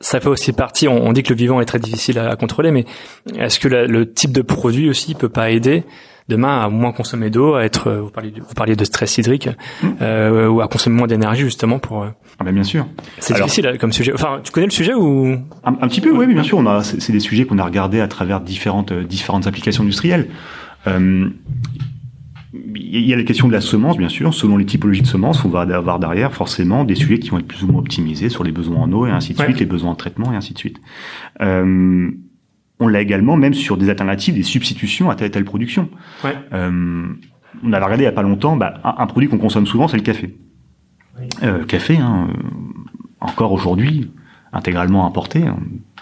Ça 0.00 0.20
fait 0.20 0.28
aussi 0.28 0.52
partie. 0.52 0.88
On, 0.88 1.06
on 1.06 1.12
dit 1.12 1.22
que 1.22 1.30
le 1.32 1.36
vivant 1.38 1.60
est 1.60 1.64
très 1.64 1.78
difficile 1.78 2.18
à, 2.18 2.30
à 2.30 2.36
contrôler, 2.36 2.70
mais 2.70 2.84
est-ce 3.38 3.58
que 3.58 3.68
la- 3.68 3.86
le 3.86 4.12
type 4.12 4.32
de 4.32 4.42
produit 4.42 4.88
aussi 4.90 5.14
peut 5.14 5.28
pas 5.30 5.50
aider 5.50 5.84
demain 6.28 6.60
à 6.60 6.68
moins 6.68 6.92
consommer 6.92 7.30
d'eau, 7.30 7.54
à 7.54 7.64
être 7.64 7.88
euh, 7.88 8.00
vous 8.00 8.10
parliez 8.10 8.30
de, 8.30 8.40
vous 8.40 8.54
parliez 8.54 8.76
de 8.76 8.84
stress 8.84 9.18
hydrique 9.18 9.48
euh, 10.02 10.48
ou 10.48 10.60
à 10.60 10.68
consommer 10.68 10.96
moins 10.96 11.06
d'énergie 11.06 11.42
justement 11.42 11.78
pour. 11.78 12.02
euh, 12.02 12.08
Ah 12.38 12.44
ben 12.44 12.52
bien 12.52 12.64
sûr. 12.64 12.86
C'est 13.18 13.34
difficile 13.34 13.66
euh, 13.66 13.76
comme 13.76 13.92
sujet. 13.92 14.12
Enfin, 14.12 14.40
tu 14.42 14.50
connais 14.52 14.66
le 14.66 14.72
sujet 14.72 14.94
ou? 14.94 15.36
Un, 15.64 15.72
un 15.80 15.88
petit 15.88 16.00
peu, 16.00 16.10
oui, 16.10 16.26
bien 16.26 16.42
sûr. 16.42 16.58
On 16.58 16.66
a, 16.66 16.82
c'est 16.82 17.12
des 17.12 17.20
sujets 17.20 17.44
qu'on 17.44 17.58
a 17.58 17.64
regardés 17.64 18.00
à 18.00 18.08
travers 18.08 18.40
différentes 18.40 18.92
euh, 18.92 19.04
différentes 19.04 19.46
applications 19.46 19.82
industrielles. 19.84 20.28
Euh, 20.86 21.28
Il 22.74 23.06
y 23.06 23.12
a 23.12 23.16
la 23.16 23.22
question 23.24 23.48
de 23.48 23.52
la 23.52 23.60
semence, 23.60 23.96
bien 23.98 24.08
sûr. 24.08 24.32
Selon 24.32 24.56
les 24.56 24.64
typologies 24.64 25.02
de 25.02 25.06
semences, 25.06 25.44
on 25.44 25.48
va 25.48 25.60
avoir 25.60 25.98
derrière 25.98 26.32
forcément 26.32 26.84
des 26.84 26.94
sujets 26.94 27.18
qui 27.18 27.28
vont 27.30 27.38
être 27.38 27.46
plus 27.46 27.62
ou 27.64 27.66
moins 27.66 27.80
optimisés 27.80 28.28
sur 28.30 28.44
les 28.44 28.52
besoins 28.52 28.78
en 28.82 28.92
eau 28.92 29.06
et 29.06 29.10
ainsi 29.10 29.34
de 29.34 29.38
Ouais. 29.38 29.44
suite, 29.46 29.60
les 29.60 29.66
besoins 29.66 29.90
en 29.90 29.94
traitement 29.94 30.32
et 30.32 30.36
ainsi 30.36 30.54
de 30.54 30.58
suite. 30.58 30.78
Euh, 31.42 32.08
on 32.80 32.88
l'a 32.88 33.00
également 33.00 33.36
même 33.36 33.54
sur 33.54 33.76
des 33.76 33.88
alternatives, 33.88 34.34
des 34.34 34.42
substitutions 34.42 35.10
à 35.10 35.14
telle 35.14 35.28
et 35.28 35.30
telle 35.30 35.44
production. 35.44 35.88
Ouais. 36.24 36.36
Euh, 36.52 37.06
on 37.64 37.72
avait 37.72 37.84
regardé 37.84 38.02
il 38.02 38.06
y 38.06 38.08
a 38.08 38.12
pas 38.12 38.22
longtemps, 38.22 38.56
bah, 38.56 38.74
un, 38.84 38.94
un 38.98 39.06
produit 39.06 39.28
qu'on 39.28 39.38
consomme 39.38 39.66
souvent, 39.66 39.88
c'est 39.88 39.96
le 39.96 40.02
café. 40.02 40.36
Euh, 41.42 41.64
café, 41.64 41.96
hein, 41.96 42.28
euh, 42.30 42.36
encore 43.20 43.52
aujourd'hui, 43.52 44.10
intégralement 44.52 45.06
importé, 45.06 45.46
hein, 45.46 45.56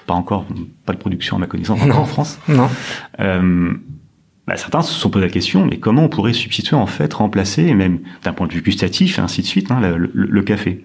pas 0.06 0.14
encore, 0.14 0.44
pas 0.84 0.92
de 0.92 0.98
production 0.98 1.36
à 1.36 1.40
ma 1.40 1.46
connaissance 1.46 1.84
Non. 1.86 1.94
en 1.96 2.04
France. 2.04 2.40
non 2.48 2.68
Euh, 3.20 3.72
bah, 4.46 4.56
certains 4.56 4.82
se 4.82 4.92
sont 4.92 5.08
posé 5.08 5.24
la 5.24 5.30
question, 5.30 5.64
mais 5.64 5.78
comment 5.78 6.04
on 6.04 6.08
pourrait 6.08 6.34
substituer, 6.34 6.76
en 6.76 6.86
fait, 6.86 7.14
remplacer, 7.14 7.62
et 7.64 7.74
même 7.74 8.00
d'un 8.22 8.32
point 8.34 8.46
de 8.46 8.52
vue 8.52 8.60
gustatif, 8.60 9.18
et 9.18 9.22
ainsi 9.22 9.40
de 9.40 9.46
suite, 9.46 9.70
hein, 9.70 9.80
le, 9.80 9.96
le- 9.96 10.10
le 10.12 10.42
café. 10.42 10.84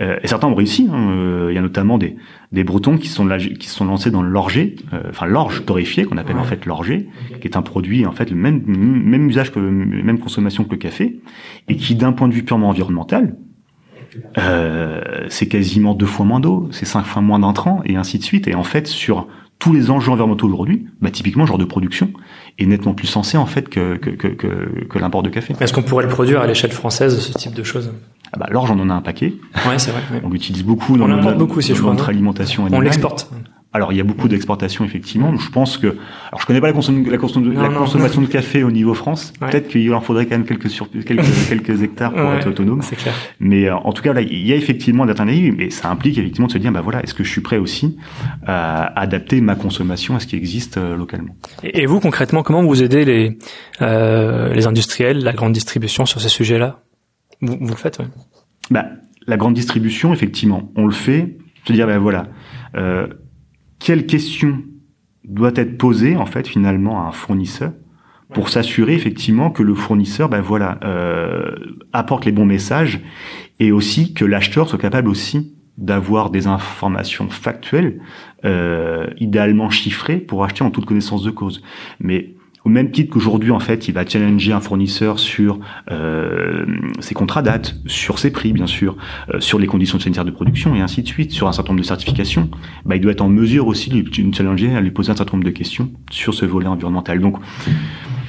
Euh, 0.00 0.16
et 0.22 0.26
certains 0.26 0.48
ont 0.48 0.54
réussi. 0.54 0.88
hein, 0.92 1.10
euh, 1.10 1.48
Il 1.50 1.54
y 1.54 1.58
a 1.58 1.62
notamment 1.62 1.96
des, 1.96 2.16
des 2.50 2.64
Bretons 2.64 2.98
qui 2.98 3.08
sont, 3.08 3.28
qui 3.60 3.68
se 3.68 3.74
sont 3.76 3.84
lancés 3.84 4.10
dans 4.10 4.22
l'orge, 4.22 4.58
euh, 4.58 5.02
enfin 5.10 5.26
l'orge 5.26 5.64
torréfié, 5.64 6.04
qu'on 6.04 6.16
appelle 6.16 6.38
en 6.38 6.44
fait 6.44 6.66
l'orge, 6.66 6.92
qui 7.40 7.46
est 7.46 7.56
un 7.56 7.62
produit, 7.62 8.04
en 8.04 8.12
fait, 8.12 8.30
le 8.30 8.36
même, 8.36 8.62
même 8.66 9.28
usage 9.28 9.52
que, 9.52 9.60
même 9.60 10.18
consommation 10.18 10.64
que 10.64 10.70
le 10.72 10.78
café, 10.78 11.20
et 11.68 11.76
qui, 11.76 11.94
d'un 11.94 12.12
point 12.12 12.26
de 12.28 12.34
vue 12.34 12.42
purement 12.42 12.68
environnemental, 12.70 13.36
euh, 14.38 15.26
c'est 15.28 15.46
quasiment 15.46 15.94
deux 15.94 16.06
fois 16.06 16.26
moins 16.26 16.40
d'eau, 16.40 16.68
c'est 16.70 16.84
cinq 16.84 17.04
fois 17.04 17.22
moins 17.22 17.38
d'intrants, 17.38 17.80
et 17.84 17.96
ainsi 17.96 18.18
de 18.18 18.24
suite. 18.24 18.48
Et 18.48 18.54
en 18.54 18.62
fait, 18.64 18.86
sur 18.86 19.28
tous 19.62 19.72
les 19.72 19.90
enjeux 19.92 20.10
environnementaux 20.10 20.46
aujourd'hui, 20.48 20.86
bah, 21.00 21.10
typiquement, 21.12 21.46
genre 21.46 21.56
de 21.56 21.64
production 21.64 22.10
est 22.58 22.66
nettement 22.66 22.94
plus 22.94 23.06
sensé 23.06 23.36
en 23.38 23.46
fait 23.46 23.68
que, 23.68 23.94
que, 23.96 24.10
que, 24.10 24.26
que, 24.26 24.84
que 24.88 24.98
l'import 24.98 25.22
de 25.22 25.28
café. 25.30 25.54
Est-ce 25.60 25.72
qu'on 25.72 25.84
pourrait 25.84 26.02
le 26.02 26.10
produire 26.10 26.40
à 26.40 26.48
l'échelle 26.48 26.72
française 26.72 27.16
ce 27.20 27.32
type 27.32 27.54
de 27.54 27.62
choses? 27.62 27.92
Ah 28.32 28.38
bah, 28.40 28.46
l'orge, 28.50 28.72
on 28.72 28.80
en 28.80 28.90
a 28.90 28.94
un 28.94 29.02
paquet. 29.02 29.34
Ouais, 29.68 29.78
c'est 29.78 29.92
vrai. 29.92 30.00
ouais. 30.12 30.20
On 30.24 30.30
l'utilise 30.30 30.64
beaucoup 30.64 30.96
dans, 30.96 31.04
On 31.04 31.06
l'importe 31.06 31.26
notre- 31.26 31.38
beaucoup 31.38 31.58
aussi, 31.58 31.68
dans 31.70 31.76
je 31.76 31.80
crois, 31.80 31.92
notre 31.92 32.04
non 32.04 32.08
alimentation 32.10 32.62
On 32.64 32.66
animale. 32.66 32.84
l'exporte. 32.84 33.30
Alors, 33.74 33.90
il 33.92 33.96
y 33.96 34.00
a 34.00 34.04
beaucoup 34.04 34.28
d'exportations, 34.28 34.84
effectivement. 34.84 35.34
Je 35.38 35.48
pense 35.48 35.78
que... 35.78 35.86
Alors, 35.86 36.40
je 36.40 36.46
connais 36.46 36.60
pas 36.60 36.66
la, 36.66 36.74
consom- 36.74 37.08
la, 37.08 37.16
consom- 37.16 37.40
Non, 37.42 37.62
la 37.62 37.68
non. 37.70 37.78
consommation 37.78 38.20
de 38.20 38.26
café 38.26 38.62
au 38.64 38.70
niveau 38.70 38.92
France. 38.92 39.32
Ouais. 39.40 39.48
Peut-être 39.50 39.68
qu'il 39.68 39.92
en 39.94 40.00
faudrait 40.02 40.26
quand 40.26 40.36
même 40.36 40.44
quelques, 40.44 40.68
sur... 40.68 40.90
quelques, 40.90 41.22
quelques 41.48 41.82
hectares 41.82 42.12
pour 42.12 42.20
Ouais. 42.28 42.36
être 42.36 42.48
autonome. 42.48 42.82
C'est 42.82 42.96
clair. 42.96 43.14
Mais 43.40 43.68
euh, 43.68 43.76
en 43.76 43.92
tout 43.94 44.02
cas, 44.02 44.12
là, 44.12 44.20
il 44.20 44.46
y 44.46 44.52
a 44.52 44.56
effectivement 44.56 45.06
d'alternatives, 45.06 45.54
mais 45.56 45.70
ça 45.70 45.88
implique 45.90 46.18
effectivement 46.18 46.48
de 46.48 46.52
se 46.52 46.58
dire, 46.58 46.70
bah 46.70 46.82
voilà, 46.82 47.02
est-ce 47.02 47.14
que 47.14 47.24
je 47.24 47.30
suis 47.30 47.40
prêt 47.40 47.56
aussi 47.56 47.96
à 48.46 48.98
adapter 49.00 49.40
ma 49.40 49.54
consommation 49.54 50.16
à 50.16 50.20
ce 50.20 50.26
qui 50.26 50.36
existe 50.36 50.76
euh, 50.76 50.94
localement? 50.96 51.34
Et 51.62 51.82
et 51.82 51.86
vous, 51.86 51.98
concrètement, 52.00 52.42
comment 52.42 52.62
vous 52.62 52.82
aidez 52.82 53.04
les, 53.06 53.38
euh, 53.80 54.52
les 54.52 54.66
industriels, 54.66 55.24
la 55.24 55.32
grande 55.32 55.52
distribution 55.52 56.04
sur 56.06 56.20
ces 56.20 56.28
sujets-là? 56.28 56.80
Vous, 57.40 57.56
vous 57.60 57.68
le 57.70 57.76
faites, 57.76 57.98
ouais. 57.98 58.04
bah, 58.70 58.84
La 59.26 59.36
grande 59.38 59.54
distribution, 59.54 60.12
effectivement, 60.12 60.70
on 60.76 60.84
le 60.86 60.92
fait. 60.92 61.36
Se 61.66 61.72
dire, 61.72 61.86
bah 61.86 61.98
voilà, 61.98 62.26
euh, 62.76 63.06
quelle 63.84 64.06
question 64.06 64.62
doit 65.24 65.52
être 65.54 65.78
posée 65.78 66.16
en 66.16 66.26
fait 66.26 66.46
finalement 66.46 67.04
à 67.04 67.08
un 67.08 67.12
fournisseur 67.12 67.72
pour 68.32 68.48
s'assurer 68.48 68.94
effectivement 68.94 69.50
que 69.50 69.62
le 69.62 69.74
fournisseur, 69.74 70.28
ben 70.28 70.40
voilà, 70.40 70.78
euh, 70.84 71.54
apporte 71.92 72.24
les 72.24 72.32
bons 72.32 72.46
messages 72.46 73.00
et 73.60 73.72
aussi 73.72 74.14
que 74.14 74.24
l'acheteur 74.24 74.68
soit 74.68 74.78
capable 74.78 75.08
aussi 75.08 75.54
d'avoir 75.76 76.30
des 76.30 76.46
informations 76.46 77.28
factuelles, 77.28 78.00
euh, 78.44 79.06
idéalement 79.18 79.70
chiffrées, 79.70 80.16
pour 80.16 80.44
acheter 80.44 80.64
en 80.64 80.70
toute 80.70 80.86
connaissance 80.86 81.22
de 81.22 81.30
cause. 81.30 81.62
Mais 82.00 82.34
au 82.64 82.68
même 82.68 82.90
titre 82.90 83.12
qu'aujourd'hui, 83.12 83.50
en 83.50 83.58
fait, 83.58 83.88
il 83.88 83.94
va 83.94 84.06
challenger 84.06 84.52
un 84.52 84.60
fournisseur 84.60 85.18
sur 85.18 85.58
euh, 85.90 86.64
ses 87.00 87.14
contrats 87.14 87.42
dates, 87.42 87.76
sur 87.86 88.18
ses 88.18 88.30
prix, 88.30 88.52
bien 88.52 88.66
sûr, 88.66 88.96
euh, 89.34 89.40
sur 89.40 89.58
les 89.58 89.66
conditions 89.66 89.98
sanitaires 89.98 90.24
de 90.24 90.30
production 90.30 90.74
et 90.74 90.80
ainsi 90.80 91.02
de 91.02 91.08
suite, 91.08 91.32
sur 91.32 91.48
un 91.48 91.52
certain 91.52 91.72
nombre 91.72 91.82
de 91.82 91.86
certifications, 91.86 92.50
bah, 92.84 92.96
il 92.96 93.00
doit 93.00 93.12
être 93.12 93.20
en 93.20 93.28
mesure 93.28 93.66
aussi 93.66 93.90
de 93.90 93.96
lui 93.96 94.32
challenger, 94.32 94.74
à 94.76 94.80
lui 94.80 94.92
poser 94.92 95.10
un 95.10 95.16
certain 95.16 95.36
nombre 95.36 95.46
de 95.46 95.50
questions 95.50 95.90
sur 96.10 96.34
ce 96.34 96.46
volet 96.46 96.68
environnemental. 96.68 97.20
Donc, 97.20 97.36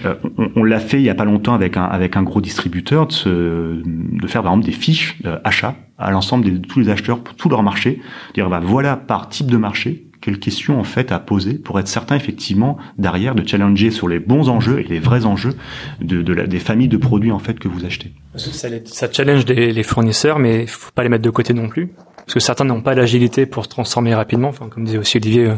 euh, 0.06 0.16
on, 0.56 0.64
l'a 0.64 0.80
fait 0.80 0.98
il 0.98 1.04
y 1.04 1.10
a 1.10 1.16
pas 1.16 1.26
longtemps 1.26 1.54
avec 1.54 1.78
un, 1.78 1.86
avec 1.86 2.18
un 2.18 2.24
gros 2.24 2.42
distributeur 2.42 3.08
de, 3.08 3.82
de 3.86 4.28
faire 4.28 4.42
par 4.44 4.52
exemple 4.52 4.66
des 4.66 4.74
fiches 4.74 5.18
achats 5.46 5.76
à 5.98 6.12
l'ensemble 6.12 6.44
de 6.44 6.58
tous 6.58 6.80
les 6.80 6.90
acheteurs 6.90 7.20
pour 7.20 7.36
tout 7.36 7.48
leur 7.48 7.64
marché, 7.64 8.02
dire 8.34 8.50
bah, 8.50 8.60
voilà 8.62 8.98
par 8.98 9.30
type 9.30 9.48
de 9.48 9.56
marché 9.56 10.08
quelles 10.24 10.40
questions 10.40 10.80
en 10.80 10.86
fait 10.86 11.12
à 11.12 11.20
poser 11.20 11.56
pour 11.56 11.80
être 11.82 11.90
certain 11.90 12.16
effectivement 12.16 12.78
derrière 12.98 13.36
de 13.36 13.46
challenger 13.46 13.92
sur 13.92 14.08
les 14.08 14.20
bons 14.20 14.48
enjeux 14.48 14.80
et 14.80 14.84
les 14.84 15.00
vrais 15.00 15.26
enjeux 15.26 15.54
de, 16.00 16.22
des 16.22 16.60
familles 16.60 16.88
de 16.88 16.96
produits 16.96 17.32
en 17.32 17.40
fait 17.40 17.60
que 17.60 17.68
vous 17.68 17.84
achetez. 17.84 18.14
Ça, 18.38 18.70
ça 18.86 19.12
challenge 19.12 19.46
les, 19.46 19.84
fournisseurs, 19.84 20.40
mais 20.40 20.66
faut 20.66 20.92
pas 20.96 21.04
les 21.04 21.10
mettre 21.10 21.24
de 21.24 21.30
côté 21.30 21.54
non 21.54 21.68
plus. 21.68 21.92
Parce 22.16 22.36
que 22.36 22.40
certains 22.40 22.64
n'ont 22.64 22.80
pas 22.80 22.96
l'agilité 22.96 23.46
pour 23.46 23.66
se 23.66 23.70
transformer 23.70 24.16
rapidement. 24.16 24.48
Enfin, 24.48 24.70
comme 24.70 24.86
disait 24.86 24.98
aussi 24.98 25.18
Olivier 25.18 25.46
euh, 25.46 25.56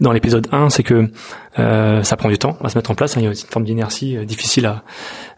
dans 0.00 0.12
l'épisode 0.12 0.46
1, 0.52 0.70
c'est 0.70 0.84
que 0.84 1.10
euh, 1.58 2.04
ça 2.04 2.16
prend 2.16 2.28
du 2.28 2.38
temps 2.38 2.56
à 2.62 2.68
se 2.68 2.78
mettre 2.78 2.92
en 2.92 2.94
place. 2.94 3.16
Hein. 3.16 3.22
Il 3.22 3.24
y 3.24 3.26
a 3.26 3.30
aussi 3.30 3.44
une 3.44 3.50
forme 3.50 3.64
d'inertie 3.64 4.16
euh, 4.16 4.24
difficile 4.24 4.66
à. 4.66 4.84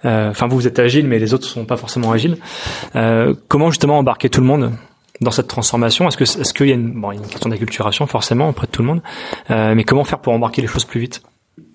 Enfin, 0.04 0.46
vous, 0.46 0.56
vous 0.56 0.66
êtes 0.66 0.78
agile, 0.78 1.06
mais 1.06 1.18
les 1.18 1.32
autres 1.32 1.46
sont 1.46 1.64
pas 1.64 1.78
forcément 1.78 2.12
agiles. 2.12 2.37
comment 3.48 3.70
justement 3.70 3.98
embarquer 3.98 4.28
tout 4.28 4.42
le 4.42 4.46
monde 4.46 4.72
dans 5.20 5.30
cette 5.30 5.48
transformation 5.48 6.08
Est-ce 6.08 6.16
que 6.16 6.25
est-ce 6.25 6.54
qu'il 6.54 6.68
y 6.68 6.72
a 6.72 6.75
une, 6.75 7.00
bon, 7.00 7.12
une 7.12 7.26
question 7.26 7.50
d'acculturation 7.50 8.06
forcément 8.06 8.48
auprès 8.48 8.66
de 8.66 8.72
tout 8.72 8.82
le 8.82 8.88
monde, 8.88 9.02
euh, 9.50 9.75
mais 9.75 9.84
comment 9.84 10.04
faire 10.04 10.20
pour 10.20 10.32
embarquer 10.32 10.62
les 10.62 10.68
choses 10.68 10.84
plus 10.84 11.00
vite? 11.00 11.22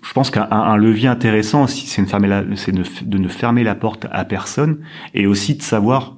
Je 0.02 0.14
pense 0.14 0.32
qu'un 0.32 0.78
levier 0.78 1.08
intéressant 1.08 1.68
c'est 1.68 2.02
de, 2.02 2.84
de, 3.06 3.18
ne 3.18 3.28
fermer 3.28 3.64
la 3.64 3.76
porte 3.76 4.06
à 4.12 4.26
personne 4.26 4.80
et 5.14 5.28
aussi 5.28 5.56
de 5.56 5.62
savoir 5.62 6.18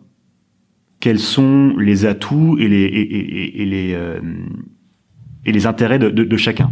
quels 0.99 1.19
sont 1.19 1.75
les 1.77 2.05
atouts 2.05 2.57
et 2.59 2.67
les, 2.67 2.83
et, 2.83 3.61
et, 3.61 3.65
les, 3.65 3.93
euh, 3.93 4.19
et 5.45 5.51
les 5.51 5.67
intérêts 5.67 5.99
de, 5.99 6.09
de, 6.09 6.23
de 6.23 6.37
chacun. 6.37 6.71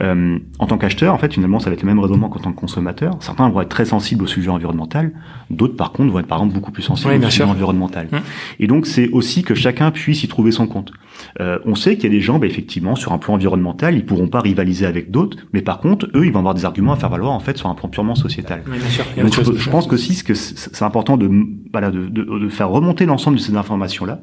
Euh, 0.00 0.38
en 0.58 0.66
tant 0.66 0.78
qu'acheteur, 0.78 1.14
en 1.14 1.18
fait, 1.18 1.32
finalement, 1.32 1.58
ça 1.58 1.70
va 1.70 1.74
être 1.74 1.82
le 1.82 1.86
même 1.86 1.98
raisonnement 1.98 2.28
qu'en 2.28 2.40
tant 2.40 2.52
que 2.52 2.60
consommateur. 2.60 3.16
Certains 3.20 3.48
vont 3.48 3.60
être 3.60 3.68
très 3.68 3.86
sensibles 3.86 4.24
au 4.24 4.26
sujet 4.26 4.50
environnemental, 4.50 5.12
d'autres, 5.48 5.76
par 5.76 5.92
contre, 5.92 6.12
vont 6.12 6.18
être, 6.18 6.26
par 6.26 6.38
exemple, 6.38 6.54
beaucoup 6.54 6.72
plus 6.72 6.82
sensibles 6.82 7.14
au 7.14 7.30
sujet 7.30 7.44
environnemental. 7.44 8.08
Hum. 8.12 8.20
Et 8.58 8.66
donc, 8.66 8.86
c'est 8.86 9.08
aussi 9.10 9.42
que 9.42 9.54
chacun 9.54 9.90
puisse 9.90 10.22
y 10.22 10.28
trouver 10.28 10.52
son 10.52 10.66
compte. 10.66 10.92
Euh, 11.40 11.58
on 11.64 11.74
sait 11.74 11.96
qu'il 11.96 12.04
y 12.04 12.06
a 12.14 12.16
des 12.16 12.20
gens, 12.20 12.38
bah, 12.38 12.46
effectivement, 12.46 12.94
sur 12.94 13.12
un 13.12 13.18
plan 13.18 13.34
environnemental, 13.34 13.94
ils 13.94 14.04
pourront 14.04 14.28
pas 14.28 14.40
rivaliser 14.40 14.86
avec 14.86 15.10
d'autres, 15.10 15.38
mais 15.52 15.62
par 15.62 15.80
contre, 15.80 16.08
eux, 16.14 16.26
ils 16.26 16.32
vont 16.32 16.40
avoir 16.40 16.54
des 16.54 16.64
arguments 16.64 16.92
à 16.92 16.96
faire 16.96 17.10
valoir, 17.10 17.32
en 17.32 17.40
fait, 17.40 17.56
sur 17.56 17.68
un 17.68 17.74
plan 17.74 17.88
purement 17.88 18.14
sociétal. 18.14 18.62
Oui, 18.66 18.78
bien 18.78 18.88
sûr. 18.88 19.04
Donc, 19.16 19.34
je, 19.34 19.58
je, 19.58 19.70
pense 19.70 19.86
qu'aussi 19.86 20.22
que 20.22 20.34
c'est 20.34 20.82
important 20.82 21.16
de, 21.16 21.30
voilà, 21.72 21.90
de, 21.90 22.06
de, 22.06 22.38
de 22.38 22.48
faire 22.48 22.68
remonter 22.68 23.06
l'ensemble 23.06 23.36
de 23.38 23.42
ces 23.42 23.54
informations-là, 23.56 24.20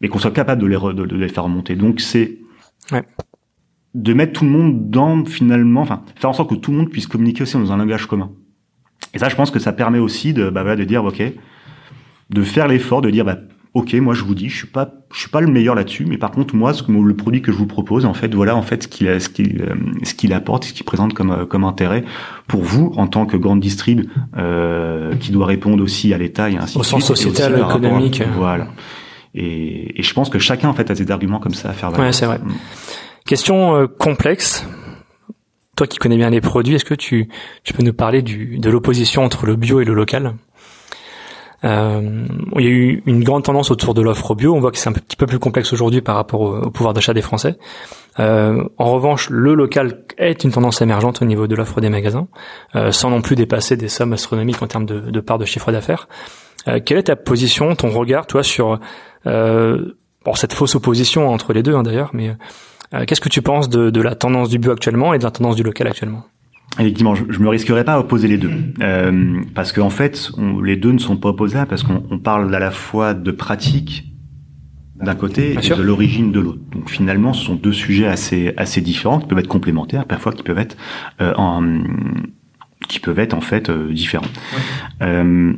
mais 0.00 0.08
qu'on 0.08 0.18
soit 0.18 0.30
capable 0.30 0.62
de 0.62 0.66
les, 0.66 0.76
de, 0.76 1.06
de 1.06 1.16
les 1.16 1.28
faire 1.28 1.44
remonter. 1.44 1.74
Donc, 1.76 2.00
c'est 2.00 2.38
Ouais. 2.92 3.04
De 3.94 4.12
mettre 4.14 4.32
tout 4.32 4.44
le 4.44 4.50
monde 4.50 4.90
dans, 4.90 5.24
finalement, 5.24 5.82
enfin, 5.82 6.02
faire 6.16 6.30
en 6.30 6.32
sorte 6.32 6.50
que 6.50 6.54
tout 6.54 6.70
le 6.70 6.78
monde 6.78 6.90
puisse 6.90 7.06
communiquer 7.06 7.42
aussi 7.42 7.56
dans 7.56 7.72
un 7.72 7.76
langage 7.76 8.06
commun. 8.06 8.30
Et 9.14 9.18
ça, 9.18 9.28
je 9.28 9.36
pense 9.36 9.50
que 9.50 9.58
ça 9.58 9.72
permet 9.72 9.98
aussi 9.98 10.32
de, 10.32 10.50
bah, 10.50 10.76
de 10.76 10.84
dire, 10.84 11.04
ok, 11.04 11.22
de 12.30 12.42
faire 12.42 12.68
l'effort, 12.68 13.02
de 13.02 13.10
dire, 13.10 13.24
bah, 13.24 13.38
ok, 13.74 13.94
moi 13.94 14.14
je 14.14 14.24
vous 14.24 14.34
dis, 14.34 14.48
je 14.48 14.56
suis 14.56 14.66
pas, 14.66 14.92
je 15.12 15.18
suis 15.18 15.28
pas 15.28 15.40
le 15.40 15.46
meilleur 15.46 15.74
là-dessus, 15.74 16.04
mais 16.06 16.18
par 16.18 16.30
contre 16.30 16.54
moi, 16.54 16.74
ce 16.74 16.82
que, 16.82 16.92
le 16.92 17.14
produit 17.14 17.42
que 17.42 17.52
je 17.52 17.56
vous 17.56 17.66
propose, 17.66 18.04
en 18.04 18.14
fait, 18.14 18.34
voilà, 18.34 18.56
en 18.56 18.62
fait, 18.62 18.84
ce 18.84 18.88
qu'il, 18.88 19.20
ce 19.20 19.28
qu'il, 19.28 19.62
euh, 19.62 19.74
ce 20.02 20.14
qu'il 20.14 20.32
apporte, 20.32 20.64
ce 20.64 20.72
qu'il 20.72 20.84
présente 20.84 21.14
comme, 21.14 21.30
euh, 21.30 21.46
comme 21.46 21.64
intérêt 21.64 22.04
pour 22.46 22.62
vous 22.62 22.92
en 22.96 23.06
tant 23.06 23.26
que 23.26 23.36
grande 23.36 23.60
distrib, 23.60 24.08
euh, 24.36 25.14
qui 25.16 25.32
doit 25.32 25.46
répondre 25.46 25.82
aussi 25.82 26.12
à 26.12 26.18
l'État 26.18 26.50
et 26.50 26.56
ainsi 26.56 26.78
Au 26.78 26.82
sens 26.82 27.04
sociétal, 27.04 27.58
économique. 27.58 28.22
voilà. 28.36 28.68
Et, 29.34 30.00
et, 30.00 30.02
je 30.02 30.12
pense 30.14 30.28
que 30.28 30.38
chacun 30.38 30.68
en 30.68 30.74
fait 30.74 30.90
a 30.90 30.94
des 30.94 31.10
arguments 31.10 31.38
comme 31.38 31.54
ça 31.54 31.70
à 31.70 31.72
faire 31.72 31.90
valoir. 31.90 32.08
Ouais, 32.08 32.12
c'est 32.12 32.26
vrai. 32.26 32.38
Mm. 32.38 32.52
Question 33.26 33.76
euh, 33.76 33.86
complexe. 33.86 34.66
Toi 35.76 35.86
qui 35.86 35.98
connais 35.98 36.16
bien 36.16 36.30
les 36.30 36.40
produits, 36.40 36.74
est-ce 36.74 36.84
que 36.84 36.94
tu, 36.94 37.28
tu 37.64 37.72
peux 37.72 37.82
nous 37.82 37.92
parler 37.92 38.22
du, 38.22 38.58
de 38.58 38.70
l'opposition 38.70 39.24
entre 39.24 39.46
le 39.46 39.56
bio 39.56 39.80
et 39.80 39.84
le 39.84 39.94
local? 39.94 40.34
Euh, 41.62 42.26
il 42.56 42.64
y 42.64 42.66
a 42.66 42.70
eu 42.70 43.02
une 43.06 43.22
grande 43.22 43.44
tendance 43.44 43.70
autour 43.70 43.94
de 43.94 44.02
l'offre 44.02 44.34
bio. 44.34 44.54
On 44.54 44.60
voit 44.60 44.70
que 44.70 44.78
c'est 44.78 44.88
un 44.88 44.92
petit 44.92 45.16
peu 45.16 45.26
plus 45.26 45.38
complexe 45.38 45.72
aujourd'hui 45.72 46.00
par 46.00 46.16
rapport 46.16 46.40
au, 46.40 46.70
pouvoir 46.70 46.94
d'achat 46.94 47.12
des 47.12 47.22
Français. 47.22 47.56
Euh, 48.18 48.64
en 48.78 48.92
revanche, 48.92 49.28
le 49.30 49.54
local 49.54 50.04
est 50.18 50.44
une 50.44 50.52
tendance 50.52 50.80
émergente 50.82 51.22
au 51.22 51.24
niveau 51.24 51.46
de 51.46 51.54
l'offre 51.54 51.80
des 51.80 51.90
magasins, 51.90 52.28
euh, 52.76 52.92
sans 52.92 53.10
non 53.10 53.20
plus 53.20 53.36
dépasser 53.36 53.76
des 53.76 53.88
sommes 53.88 54.12
astronomiques 54.12 54.62
en 54.62 54.66
termes 54.66 54.86
de, 54.86 55.00
de 55.00 55.20
part 55.20 55.38
de 55.38 55.44
chiffre 55.44 55.70
d'affaires. 55.70 56.08
Euh, 56.68 56.80
quelle 56.84 56.98
est 56.98 57.04
ta 57.04 57.16
position, 57.16 57.74
ton 57.74 57.88
regard, 57.90 58.26
toi, 58.26 58.42
sur 58.42 58.78
euh, 59.26 59.94
bon, 60.24 60.34
cette 60.34 60.52
fausse 60.52 60.74
opposition 60.74 61.28
entre 61.28 61.52
les 61.52 61.62
deux, 61.62 61.74
hein, 61.74 61.82
d'ailleurs, 61.82 62.10
mais 62.12 62.36
euh, 62.94 63.04
qu'est-ce 63.06 63.20
que 63.20 63.28
tu 63.28 63.42
penses 63.42 63.68
de, 63.68 63.90
de, 63.90 64.00
la 64.00 64.14
tendance 64.14 64.48
du 64.48 64.58
bio 64.58 64.72
actuellement 64.72 65.14
et 65.14 65.18
de 65.18 65.24
la 65.24 65.30
tendance 65.30 65.56
du 65.56 65.62
local 65.62 65.86
actuellement? 65.86 66.24
Effectivement, 66.78 67.14
je, 67.14 67.24
je 67.28 67.40
me 67.40 67.48
risquerais 67.48 67.84
pas 67.84 67.94
à 67.94 67.98
opposer 67.98 68.28
les 68.28 68.38
deux, 68.38 68.52
euh, 68.80 69.42
parce 69.54 69.72
qu'en 69.72 69.90
fait, 69.90 70.30
on, 70.36 70.60
les 70.60 70.76
deux 70.76 70.92
ne 70.92 70.98
sont 70.98 71.16
pas 71.16 71.30
opposables, 71.30 71.68
parce 71.68 71.82
qu'on 71.82 72.18
parle 72.18 72.54
à 72.54 72.58
la 72.58 72.70
fois 72.70 73.14
de 73.14 73.30
pratique 73.30 74.06
d'un 75.00 75.14
côté 75.14 75.52
et 75.52 75.68
de 75.68 75.82
l'origine 75.82 76.30
de 76.30 76.40
l'autre. 76.40 76.60
Donc 76.72 76.90
finalement, 76.90 77.32
ce 77.32 77.44
sont 77.44 77.54
deux 77.54 77.72
sujets 77.72 78.06
assez 78.06 78.52
assez 78.56 78.80
différents, 78.80 79.18
qui 79.18 79.26
peuvent 79.26 79.38
être 79.38 79.48
complémentaires, 79.48 80.04
parfois 80.04 80.32
qui 80.32 80.42
peuvent 80.42 80.58
être 80.58 80.76
euh, 81.20 81.32
en 81.36 81.62
qui 82.88 83.00
peuvent 83.00 83.18
être 83.18 83.34
en 83.34 83.40
fait 83.40 83.70
euh, 83.70 83.92
différents. 83.92 84.26
Euh, 85.02 85.54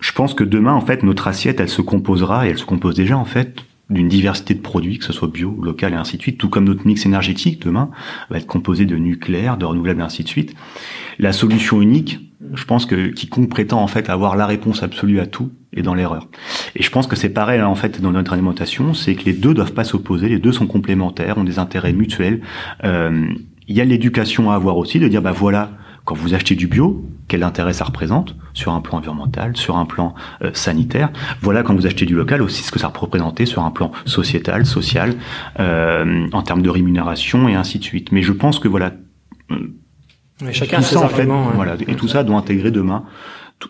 je 0.00 0.12
pense 0.12 0.34
que 0.34 0.44
demain, 0.44 0.72
en 0.72 0.80
fait, 0.80 1.02
notre 1.02 1.28
assiette, 1.28 1.60
elle 1.60 1.68
se 1.68 1.82
composera 1.82 2.46
et 2.46 2.50
elle 2.50 2.58
se 2.58 2.64
compose 2.64 2.94
déjà 2.94 3.16
en 3.16 3.24
fait 3.24 3.54
d'une 3.90 4.08
diversité 4.08 4.54
de 4.54 4.60
produits, 4.60 4.98
que 4.98 5.04
ce 5.04 5.12
soit 5.12 5.28
bio, 5.28 5.58
local 5.62 5.92
et 5.92 5.96
ainsi 5.96 6.16
de 6.16 6.22
suite, 6.22 6.38
tout 6.38 6.48
comme 6.48 6.64
notre 6.64 6.86
mix 6.86 7.04
énergétique 7.06 7.60
demain 7.60 7.90
va 8.30 8.38
être 8.38 8.46
composé 8.46 8.86
de 8.86 8.96
nucléaire, 8.96 9.56
de 9.56 9.64
renouvelables 9.64 10.00
et 10.00 10.04
ainsi 10.04 10.22
de 10.22 10.28
suite. 10.28 10.54
La 11.18 11.32
solution 11.32 11.82
unique, 11.82 12.20
je 12.54 12.64
pense 12.64 12.86
que 12.86 13.08
quiconque 13.08 13.50
prétend 13.50 13.82
en 13.82 13.88
fait 13.88 14.08
avoir 14.08 14.36
la 14.36 14.46
réponse 14.46 14.82
absolue 14.82 15.20
à 15.20 15.26
tout 15.26 15.50
est 15.74 15.82
dans 15.82 15.94
l'erreur. 15.94 16.28
Et 16.76 16.82
je 16.82 16.90
pense 16.90 17.06
que 17.06 17.16
c'est 17.16 17.30
pareil 17.30 17.60
en 17.60 17.74
fait 17.74 18.00
dans 18.00 18.12
notre 18.12 18.32
alimentation, 18.32 18.94
c'est 18.94 19.16
que 19.16 19.24
les 19.24 19.32
deux 19.32 19.54
doivent 19.54 19.74
pas 19.74 19.84
s'opposer, 19.84 20.28
les 20.28 20.38
deux 20.38 20.52
sont 20.52 20.66
complémentaires, 20.66 21.36
ont 21.36 21.44
des 21.44 21.58
intérêts 21.58 21.92
mutuels. 21.92 22.40
Euh, 22.84 23.26
il 23.66 23.76
y 23.76 23.80
a 23.80 23.84
l'éducation 23.84 24.50
à 24.50 24.54
avoir 24.54 24.76
aussi, 24.76 24.98
de 24.98 25.08
dire 25.08 25.22
bah 25.22 25.32
voilà, 25.32 25.72
quand 26.04 26.14
vous 26.14 26.34
achetez 26.34 26.54
du 26.54 26.66
bio, 26.66 27.04
quel 27.28 27.42
intérêt 27.42 27.72
ça 27.72 27.84
représente 27.84 28.34
sur 28.54 28.72
un 28.72 28.80
plan 28.80 28.98
environnemental, 28.98 29.56
sur 29.56 29.76
un 29.76 29.86
plan 29.86 30.14
euh, 30.42 30.50
sanitaire? 30.52 31.10
Voilà, 31.40 31.62
quand 31.62 31.74
vous 31.74 31.86
achetez 31.86 32.06
du 32.06 32.14
local 32.14 32.42
aussi, 32.42 32.62
ce 32.62 32.72
que 32.72 32.78
ça 32.78 32.88
représentait 32.88 33.46
sur 33.46 33.62
un 33.62 33.70
plan 33.70 33.92
sociétal, 34.04 34.66
social, 34.66 35.14
euh, 35.60 36.26
en 36.32 36.42
termes 36.42 36.62
de 36.62 36.70
rémunération 36.70 37.48
et 37.48 37.54
ainsi 37.54 37.78
de 37.78 37.84
suite. 37.84 38.12
Mais 38.12 38.22
je 38.22 38.32
pense 38.32 38.58
que 38.58 38.68
voilà, 38.68 38.92
Mais 40.42 40.52
chacun 40.52 40.78
tout 40.78 40.82
ça, 40.82 41.00
en 41.00 41.08
fait, 41.08 41.26
voilà, 41.54 41.76
et 41.86 41.94
tout 41.94 42.08
ça 42.08 42.24
doit 42.24 42.36
intégrer 42.36 42.70
demain 42.70 43.04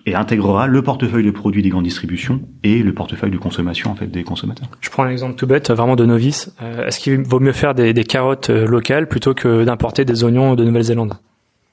et 0.06 0.14
intégrera 0.14 0.68
le 0.68 0.82
portefeuille 0.82 1.24
de 1.24 1.32
produits 1.32 1.62
des 1.62 1.68
grandes 1.68 1.84
distributions 1.84 2.42
et 2.62 2.80
le 2.82 2.94
portefeuille 2.94 3.32
de 3.32 3.38
consommation 3.38 3.90
en 3.90 3.96
fait 3.96 4.06
des 4.06 4.22
consommateurs. 4.22 4.68
Je 4.80 4.88
prends 4.88 5.02
un 5.02 5.10
exemple 5.10 5.34
tout 5.34 5.48
bête, 5.48 5.68
vraiment 5.72 5.96
de 5.96 6.06
novice. 6.06 6.54
Euh, 6.62 6.86
est-ce 6.86 7.00
qu'il 7.00 7.22
vaut 7.22 7.40
mieux 7.40 7.52
faire 7.52 7.74
des, 7.74 7.92
des 7.92 8.04
carottes 8.04 8.50
locales 8.50 9.08
plutôt 9.08 9.34
que 9.34 9.64
d'importer 9.64 10.04
des 10.04 10.22
oignons 10.22 10.54
de 10.54 10.64
Nouvelle-Zélande? 10.64 11.14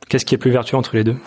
Qu'est-ce 0.09 0.25
qui 0.25 0.35
est 0.35 0.37
plus 0.37 0.51
vertueux 0.51 0.77
entre 0.77 0.95
les 0.95 1.03
deux? 1.03 1.17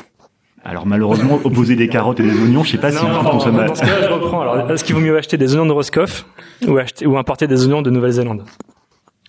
Alors 0.65 0.87
malheureusement, 0.87 1.41
opposer 1.45 1.75
des 1.75 1.89
carottes 1.89 2.21
et 2.21 2.23
des 2.23 2.39
oignons, 2.39 2.63
je 2.65 2.73
sais 2.73 2.79
pas 2.79 2.93
si 2.93 3.03
on 3.05 3.25
consomme. 3.25 3.57
Dans 3.57 3.75
ce 3.75 3.81
cas, 3.81 4.03
je 4.03 4.09
reprends. 4.09 4.43
Alors, 4.43 4.71
est-ce 4.71 4.85
qu'il 4.85 4.95
vaut 4.95 5.01
mieux 5.01 5.17
acheter 5.17 5.39
des 5.39 5.55
oignons 5.55 5.67
de 5.67 5.73
Roscoff 5.73 6.27
ou 6.67 6.77
acheter 6.77 7.07
ou 7.07 7.17
importer 7.17 7.47
des 7.47 7.65
oignons 7.65 7.83
de 7.83 7.91
Nouvelle-Zélande? 7.91 8.45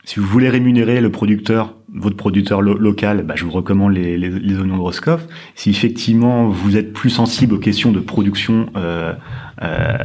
Si 0.04 0.20
vous 0.20 0.26
voulez 0.26 0.50
rémunérer 0.50 1.00
le 1.00 1.12
producteur, 1.12 1.76
votre 1.94 2.18
producteur 2.18 2.62
local, 2.62 3.24
bah, 3.24 3.36
je 3.38 3.46
vous 3.46 3.52
recommande 3.52 3.94
les, 3.94 4.18
les, 4.18 4.30
les, 4.30 4.58
oignons 4.58 4.78
de 4.78 4.82
Roscoff. 4.82 5.28
Si 5.56 5.70
effectivement 5.70 6.50
vous 6.50 6.76
êtes 6.76 6.92
plus 6.92 7.12
sensible 7.12 7.54
aux 7.54 7.60
questions 7.60 7.92
de 7.92 8.00
production, 8.00 8.66
euh, 8.76 9.14
euh... 9.62 9.98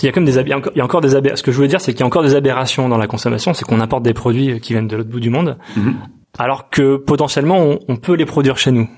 il 0.00 0.06
y 0.06 0.08
a 0.08 0.12
comme 0.12 0.24
des 0.24 0.38
il 0.38 0.48
y 0.48 0.80
a 0.80 0.84
encore 0.84 1.00
des. 1.00 1.10
Ce 1.10 1.42
que 1.42 1.50
je 1.50 1.56
voulais 1.56 1.68
dire, 1.68 1.80
c'est 1.80 1.92
qu'il 1.92 2.00
y 2.00 2.04
a 2.04 2.06
encore 2.06 2.22
des 2.22 2.36
aberrations 2.36 2.88
dans 2.88 2.98
la 2.98 3.08
consommation, 3.08 3.52
c'est 3.52 3.64
qu'on 3.64 3.80
importe 3.80 4.04
des 4.04 4.14
produits 4.14 4.60
qui 4.60 4.72
viennent 4.72 4.88
de 4.88 4.96
l'autre 4.96 5.10
bout 5.10 5.20
du 5.20 5.30
monde. 5.30 5.58
Mm-hmm 5.76 5.92
alors 6.38 6.70
que 6.70 6.96
potentiellement 6.96 7.58
on, 7.58 7.78
on, 7.88 7.96
peut 7.96 8.14
les 8.14 8.26
produire 8.26 8.58
chez 8.58 8.70
nous. 8.70 8.88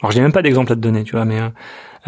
Alors 0.00 0.12
j'ai 0.12 0.20
même 0.20 0.32
pas 0.32 0.42
d'exemple 0.42 0.72
à 0.72 0.76
te 0.76 0.80
donner, 0.80 1.04
tu 1.04 1.12
vois, 1.12 1.24
mais 1.24 1.40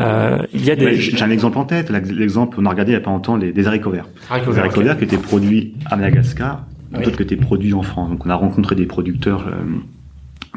euh, 0.00 0.38
il 0.52 0.64
y 0.64 0.70
a 0.70 0.76
des. 0.76 0.94
J'ai 0.94 1.22
un 1.22 1.30
exemple 1.30 1.58
en 1.58 1.64
tête. 1.64 1.90
L'exemple, 1.90 2.58
on 2.60 2.66
a 2.66 2.70
regardé 2.70 2.92
il 2.92 2.94
y 2.94 2.98
a 2.98 3.00
pas 3.00 3.10
longtemps 3.10 3.36
les, 3.36 3.52
des 3.52 3.66
haricots 3.66 3.90
verts. 3.90 4.08
des 4.30 4.58
haricots 4.58 4.82
verts 4.82 4.98
qui 4.98 5.04
étaient 5.04 5.18
produits 5.18 5.74
à 5.86 5.96
Madagascar, 5.96 6.66
d'autres 6.92 7.16
qui 7.16 7.22
étaient 7.22 7.36
produits 7.36 7.74
en 7.74 7.82
France. 7.82 8.10
Donc 8.10 8.24
on 8.24 8.30
a 8.30 8.34
rencontré 8.34 8.74
des 8.74 8.86
producteurs. 8.86 9.46
Euh, 9.48 9.64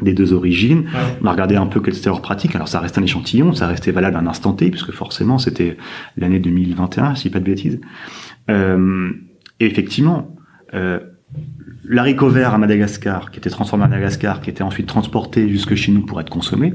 des 0.00 0.14
deux 0.14 0.32
origines. 0.32 0.86
On 1.22 1.26
a 1.26 1.32
regardé 1.32 1.54
un 1.54 1.66
peu 1.66 1.78
quelle 1.80 1.94
était 1.94 2.08
leur 2.08 2.22
pratique. 2.22 2.56
Alors 2.56 2.66
ça 2.66 2.80
reste 2.80 2.98
un 2.98 3.02
échantillon, 3.02 3.54
ça 3.54 3.68
restait 3.68 3.92
valable 3.92 4.16
à 4.16 4.20
un 4.20 4.26
instant 4.26 4.52
T, 4.52 4.70
puisque 4.70 4.90
forcément 4.90 5.38
c'était 5.38 5.76
l'année 6.16 6.40
2021, 6.40 7.14
si 7.14 7.30
pas 7.30 7.38
de 7.38 7.44
bêtises. 7.44 7.80
Euh, 8.50 9.10
et 9.60 9.66
effectivement, 9.66 10.34
euh, 10.74 10.98
l'haricot 11.84 12.28
vert 12.28 12.54
à 12.54 12.58
Madagascar, 12.58 13.30
qui 13.30 13.38
était 13.38 13.50
transformé 13.50 13.84
à 13.84 13.88
Madagascar, 13.88 14.40
qui 14.40 14.50
était 14.50 14.62
ensuite 14.62 14.86
transporté 14.86 15.48
jusque 15.48 15.74
chez 15.74 15.92
nous 15.92 16.02
pour 16.02 16.20
être 16.20 16.30
consommé, 16.30 16.74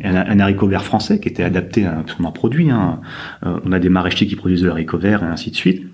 et 0.00 0.06
un, 0.06 0.40
haricot 0.40 0.66
vert 0.66 0.84
français 0.84 1.20
qui 1.20 1.28
était 1.28 1.42
adapté 1.42 1.86
à 1.86 1.98
un 1.98 2.30
produit. 2.30 2.70
Hein. 2.70 3.00
Euh, 3.44 3.58
on 3.64 3.72
a 3.72 3.78
des 3.78 3.88
maraîchers 3.88 4.26
qui 4.26 4.36
produisent 4.36 4.62
de 4.62 4.68
l'haricot 4.68 4.98
vert 4.98 5.22
et 5.22 5.26
ainsi 5.26 5.50
de 5.50 5.56
suite. 5.56 5.86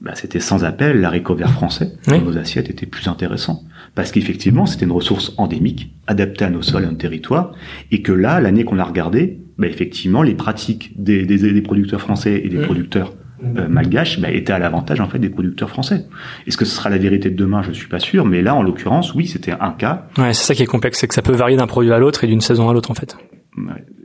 Bah, 0.00 0.12
c'était 0.14 0.40
sans 0.40 0.64
appel, 0.64 1.00
l'haricot 1.00 1.34
vert 1.34 1.52
français 1.52 1.92
dans 2.06 2.20
nos 2.22 2.38
assiettes 2.38 2.70
était 2.70 2.86
plus 2.86 3.06
intéressant. 3.06 3.64
Parce 3.94 4.12
qu'effectivement, 4.12 4.64
c'était 4.64 4.86
une 4.86 4.92
ressource 4.92 5.34
endémique, 5.36 5.92
adaptée 6.06 6.46
à 6.46 6.50
nos 6.50 6.62
sols 6.62 6.84
et 6.84 6.86
à 6.86 6.90
nos 6.90 6.96
territoires, 6.96 7.52
et 7.90 8.00
que 8.00 8.12
là, 8.12 8.40
l'année 8.40 8.64
qu'on 8.64 8.78
a 8.78 8.84
regardé, 8.84 9.40
bah, 9.58 9.66
effectivement, 9.66 10.22
les 10.22 10.34
pratiques 10.34 10.92
des, 10.96 11.26
des, 11.26 11.52
des 11.52 11.62
producteurs 11.62 12.00
français 12.00 12.40
et 12.42 12.48
des 12.48 12.62
producteurs 12.62 13.14
euh, 13.44 13.68
malgaches 13.68 14.20
bah, 14.20 14.30
étaient 14.30 14.52
à 14.52 14.58
l'avantage 14.58 15.00
en 15.00 15.08
fait 15.08 15.18
des 15.18 15.30
producteurs 15.30 15.70
français. 15.70 16.06
Est-ce 16.46 16.56
que 16.56 16.64
ce 16.64 16.74
sera 16.74 16.90
la 16.90 16.98
vérité 16.98 17.30
de 17.30 17.36
demain? 17.36 17.62
Je 17.62 17.72
suis 17.72 17.88
pas 17.88 17.98
sûr, 17.98 18.24
mais 18.24 18.42
là, 18.42 18.54
en 18.54 18.62
l'occurrence, 18.62 19.14
oui, 19.14 19.26
c'était 19.26 19.52
un 19.52 19.72
cas. 19.72 20.06
Ouais, 20.18 20.32
c'est 20.32 20.44
ça 20.44 20.54
qui 20.54 20.62
est 20.62 20.66
complexe, 20.66 20.98
c'est 20.98 21.08
que 21.08 21.14
ça 21.14 21.22
peut 21.22 21.34
varier 21.34 21.56
d'un 21.56 21.66
produit 21.66 21.92
à 21.92 21.98
l'autre 21.98 22.24
et 22.24 22.26
d'une 22.26 22.40
saison 22.40 22.68
à 22.68 22.72
l'autre 22.72 22.90
en 22.90 22.94
fait. 22.94 23.16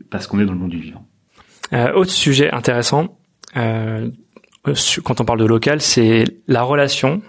parce 0.10 0.28
qu'on 0.28 0.40
est 0.40 0.46
dans 0.46 0.54
le 0.54 0.60
monde 0.60 0.72
du 0.72 0.80
vivant. 0.80 1.06
Euh, 1.74 1.94
autre 1.94 2.12
sujet 2.12 2.52
intéressant, 2.52 3.18
euh, 3.58 4.10
quand 5.04 5.22
on 5.22 5.26
parle 5.26 5.40
de 5.40 5.46
local, 5.46 5.82
c'est 5.82 6.26
la 6.48 6.64
relation, 6.64 7.22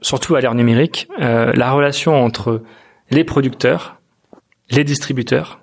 surtout 0.00 0.34
à 0.34 0.40
l'ère 0.40 0.54
numérique, 0.54 1.08
euh, 1.20 1.52
la 1.54 1.72
relation 1.72 2.14
entre 2.14 2.62
les 3.10 3.24
producteurs, 3.24 4.00
les 4.70 4.84
distributeurs. 4.84 5.60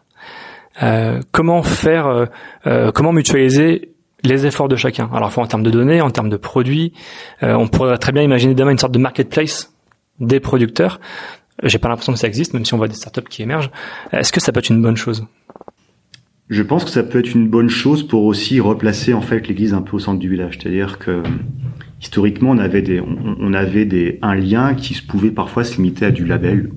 Euh, 0.81 1.19
comment 1.31 1.63
faire, 1.63 2.07
euh, 2.07 2.25
euh 2.67 2.91
comment 2.91 3.11
mutualiser 3.11 3.93
les 4.23 4.45
efforts 4.45 4.67
de 4.67 4.75
chacun. 4.75 5.09
Alors, 5.13 5.37
en 5.37 5.45
termes 5.45 5.63
de 5.63 5.71
données, 5.71 6.01
en 6.01 6.09
termes 6.09 6.29
de 6.29 6.37
produits, 6.37 6.93
euh, 7.43 7.53
on 7.53 7.67
pourrait 7.67 7.97
très 7.97 8.11
bien 8.11 8.23
imaginer 8.23 8.53
demain 8.53 8.71
une 8.71 8.77
sorte 8.77 8.93
de 8.93 8.99
marketplace 8.99 9.73
des 10.19 10.39
producteurs. 10.39 10.99
J'ai 11.63 11.77
pas 11.77 11.89
l'impression 11.89 12.13
que 12.13 12.19
ça 12.19 12.27
existe, 12.27 12.53
même 12.53 12.65
si 12.65 12.73
on 12.73 12.77
voit 12.77 12.87
des 12.87 12.95
startups 12.95 13.27
qui 13.29 13.41
émergent. 13.41 13.71
Est-ce 14.11 14.31
que 14.31 14.39
ça 14.39 14.51
peut 14.51 14.59
être 14.59 14.69
une 14.69 14.81
bonne 14.81 14.97
chose? 14.97 15.25
Je 16.49 16.63
pense 16.63 16.83
que 16.83 16.89
ça 16.89 17.03
peut 17.03 17.19
être 17.19 17.33
une 17.33 17.47
bonne 17.47 17.69
chose 17.69 18.07
pour 18.07 18.23
aussi 18.23 18.59
replacer 18.59 19.13
en 19.13 19.21
fait 19.21 19.47
l'église 19.47 19.73
un 19.73 19.81
peu 19.81 19.97
au 19.97 19.99
centre 19.99 20.19
du 20.19 20.29
village. 20.29 20.57
C'est-à-dire 20.59 20.97
que 20.97 21.21
historiquement, 22.01 22.51
on 22.51 22.57
avait 22.57 22.81
des, 22.81 23.01
on, 23.01 23.53
avait 23.53 23.85
des, 23.85 24.17
un 24.21 24.35
lien 24.35 24.73
qui 24.73 24.93
se 24.93 25.03
pouvait 25.03 25.31
parfois 25.31 25.63
se 25.63 25.75
limiter 25.75 26.05
à 26.05 26.11
du 26.11 26.25
label 26.25 26.71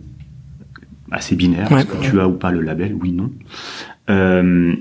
assez 1.10 1.36
binaire. 1.36 1.70
Est-ce 1.72 1.86
que 1.86 2.02
tu 2.02 2.20
as 2.20 2.28
ou 2.28 2.32
pas 2.32 2.50
le 2.50 2.60
label? 2.60 2.96
Oui, 3.00 3.12
non. 3.12 3.30
Euh, 4.10 4.74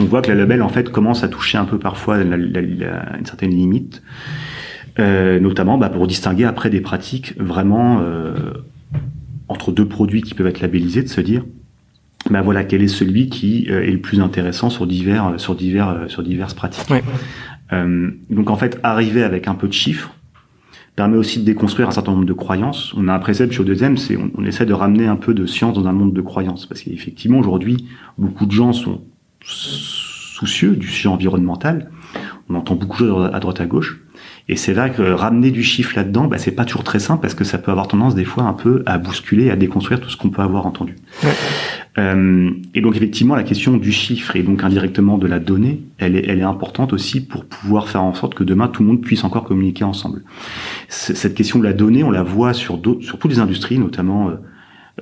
on 0.00 0.04
voit 0.04 0.22
que 0.22 0.28
la 0.28 0.34
label 0.34 0.62
en 0.62 0.68
fait 0.68 0.90
commence 0.90 1.24
à 1.24 1.28
toucher 1.28 1.58
un 1.58 1.64
peu 1.64 1.78
parfois 1.78 2.22
la, 2.22 2.36
une 2.36 3.24
certaine 3.26 3.50
limite, 3.50 4.02
euh, 4.98 5.40
notamment 5.40 5.78
bah, 5.78 5.88
pour 5.88 6.06
distinguer 6.06 6.44
après 6.44 6.70
des 6.70 6.80
pratiques 6.80 7.34
vraiment 7.38 8.00
euh, 8.00 8.34
entre 9.48 9.72
deux 9.72 9.86
produits 9.86 10.22
qui 10.22 10.34
peuvent 10.34 10.46
être 10.46 10.60
labellisés, 10.60 11.02
de 11.02 11.08
se 11.08 11.20
dire 11.20 11.44
bah 12.30 12.40
voilà 12.40 12.64
quel 12.64 12.82
est 12.82 12.88
celui 12.88 13.28
qui 13.28 13.66
euh, 13.70 13.82
est 13.82 13.90
le 13.90 14.00
plus 14.00 14.20
intéressant 14.20 14.70
sur 14.70 14.86
divers 14.86 15.34
sur 15.36 15.54
divers 15.54 16.04
sur 16.08 16.22
diverses 16.22 16.54
pratiques. 16.54 16.88
donc 18.30 18.50
en 18.50 18.56
fait 18.56 18.78
arriver 18.82 19.22
avec 19.22 19.48
un 19.48 19.54
peu 19.54 19.68
de 19.68 19.72
chiffres 19.72 20.14
permet 20.96 21.16
aussi 21.16 21.40
de 21.40 21.44
déconstruire 21.44 21.88
un 21.88 21.90
certain 21.90 22.12
nombre 22.12 22.24
de 22.24 22.32
croyances. 22.32 22.94
On 22.96 23.08
a 23.08 23.12
un 23.12 23.18
précepte 23.18 23.52
chez 23.52 23.64
deuxième, 23.64 23.96
c'est 23.96 24.16
on, 24.16 24.30
on, 24.38 24.44
essaie 24.44 24.64
de 24.64 24.72
ramener 24.72 25.08
un 25.08 25.16
peu 25.16 25.34
de 25.34 25.44
science 25.44 25.74
dans 25.74 25.88
un 25.88 25.92
monde 25.92 26.12
de 26.12 26.20
croyances, 26.20 26.66
parce 26.66 26.82
qu'effectivement 26.82 27.38
aujourd'hui 27.38 27.88
beaucoup 28.16 28.46
de 28.46 28.52
gens 28.52 28.72
sont 28.72 29.00
soucieux 29.44 30.76
du 30.76 30.88
sujet 30.88 31.08
environnemental. 31.08 31.90
On 32.48 32.54
entend 32.54 32.74
beaucoup 32.74 33.02
de 33.02 33.08
choses 33.08 33.30
à 33.32 33.40
droite 33.40 33.60
à 33.60 33.66
gauche. 33.66 34.00
Et 34.48 34.56
c'est 34.56 34.74
vrai 34.74 34.92
que 34.92 35.02
ramener 35.02 35.50
du 35.50 35.62
chiffre 35.62 35.92
là-dedans, 35.96 36.26
bah, 36.26 36.36
c'est 36.36 36.50
pas 36.50 36.66
toujours 36.66 36.84
très 36.84 36.98
simple 36.98 37.22
parce 37.22 37.34
que 37.34 37.44
ça 37.44 37.56
peut 37.56 37.70
avoir 37.70 37.88
tendance 37.88 38.14
des 38.14 38.26
fois 38.26 38.44
un 38.44 38.52
peu 38.52 38.82
à 38.84 38.98
bousculer, 38.98 39.50
à 39.50 39.56
déconstruire 39.56 40.00
tout 40.00 40.10
ce 40.10 40.18
qu'on 40.18 40.28
peut 40.28 40.42
avoir 40.42 40.66
entendu. 40.66 40.96
Euh, 41.96 42.50
et 42.74 42.82
donc 42.82 42.96
effectivement, 42.96 43.36
la 43.36 43.42
question 43.42 43.76
du 43.78 43.90
chiffre 43.90 44.36
et 44.36 44.42
donc 44.42 44.62
indirectement 44.62 45.16
de 45.16 45.26
la 45.26 45.38
donnée, 45.38 45.82
elle 45.96 46.16
est, 46.16 46.26
elle 46.28 46.40
est 46.40 46.42
importante 46.42 46.92
aussi 46.92 47.24
pour 47.24 47.46
pouvoir 47.46 47.88
faire 47.88 48.02
en 48.02 48.12
sorte 48.12 48.34
que 48.34 48.44
demain 48.44 48.68
tout 48.68 48.82
le 48.82 48.88
monde 48.88 49.00
puisse 49.00 49.24
encore 49.24 49.44
communiquer 49.44 49.84
ensemble. 49.84 50.22
Cette 50.88 51.34
question 51.34 51.58
de 51.58 51.64
la 51.64 51.72
donnée, 51.72 52.04
on 52.04 52.10
la 52.10 52.22
voit 52.22 52.52
sur 52.52 52.80
sur 53.00 53.18
toutes 53.18 53.30
les 53.30 53.38
industries, 53.38 53.78
notamment 53.78 54.28
euh, 54.28 54.32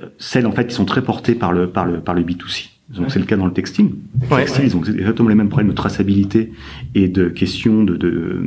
euh, 0.01 0.05
celles 0.19 0.45
en 0.45 0.51
fait 0.51 0.67
qui 0.67 0.75
sont 0.75 0.85
très 0.85 1.01
portées 1.01 1.35
par 1.35 1.51
le 1.51 1.67
par 1.67 1.85
le 1.85 1.99
par 1.99 2.15
le 2.15 2.23
B2C. 2.23 2.72
Donc 2.89 3.11
c'est 3.11 3.19
le 3.19 3.25
cas 3.25 3.37
dans 3.37 3.45
le 3.45 3.53
textile. 3.53 3.91
Le 4.21 4.35
textile, 4.35 4.65
ils 4.65 4.77
ont 4.77 4.83
exactement 4.83 5.29
les 5.29 5.35
mêmes 5.35 5.49
problèmes 5.49 5.69
de 5.69 5.75
traçabilité 5.75 6.51
et 6.95 7.07
de 7.07 7.29
questions 7.29 7.83
de 7.83 7.95
de, 7.95 8.41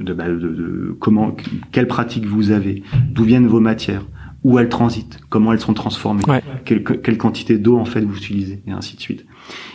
de, 0.00 0.12
bah, 0.12 0.28
de, 0.28 0.34
de 0.34 0.96
comment, 0.98 1.36
quelles 1.72 1.86
pratiques 1.86 2.24
vous 2.24 2.50
avez, 2.50 2.82
d'où 3.10 3.24
viennent 3.24 3.46
vos 3.46 3.60
matières, 3.60 4.06
où 4.44 4.58
elles 4.58 4.70
transitent, 4.70 5.20
comment 5.28 5.52
elles 5.52 5.60
sont 5.60 5.74
transformées, 5.74 6.22
quelle, 6.64 6.82
quelle, 6.82 7.18
quantité 7.18 7.58
d'eau 7.58 7.78
en 7.78 7.84
fait 7.84 8.00
vous 8.00 8.16
utilisez, 8.16 8.62
et 8.66 8.72
ainsi 8.72 8.96
de 8.96 9.00
suite. 9.00 9.26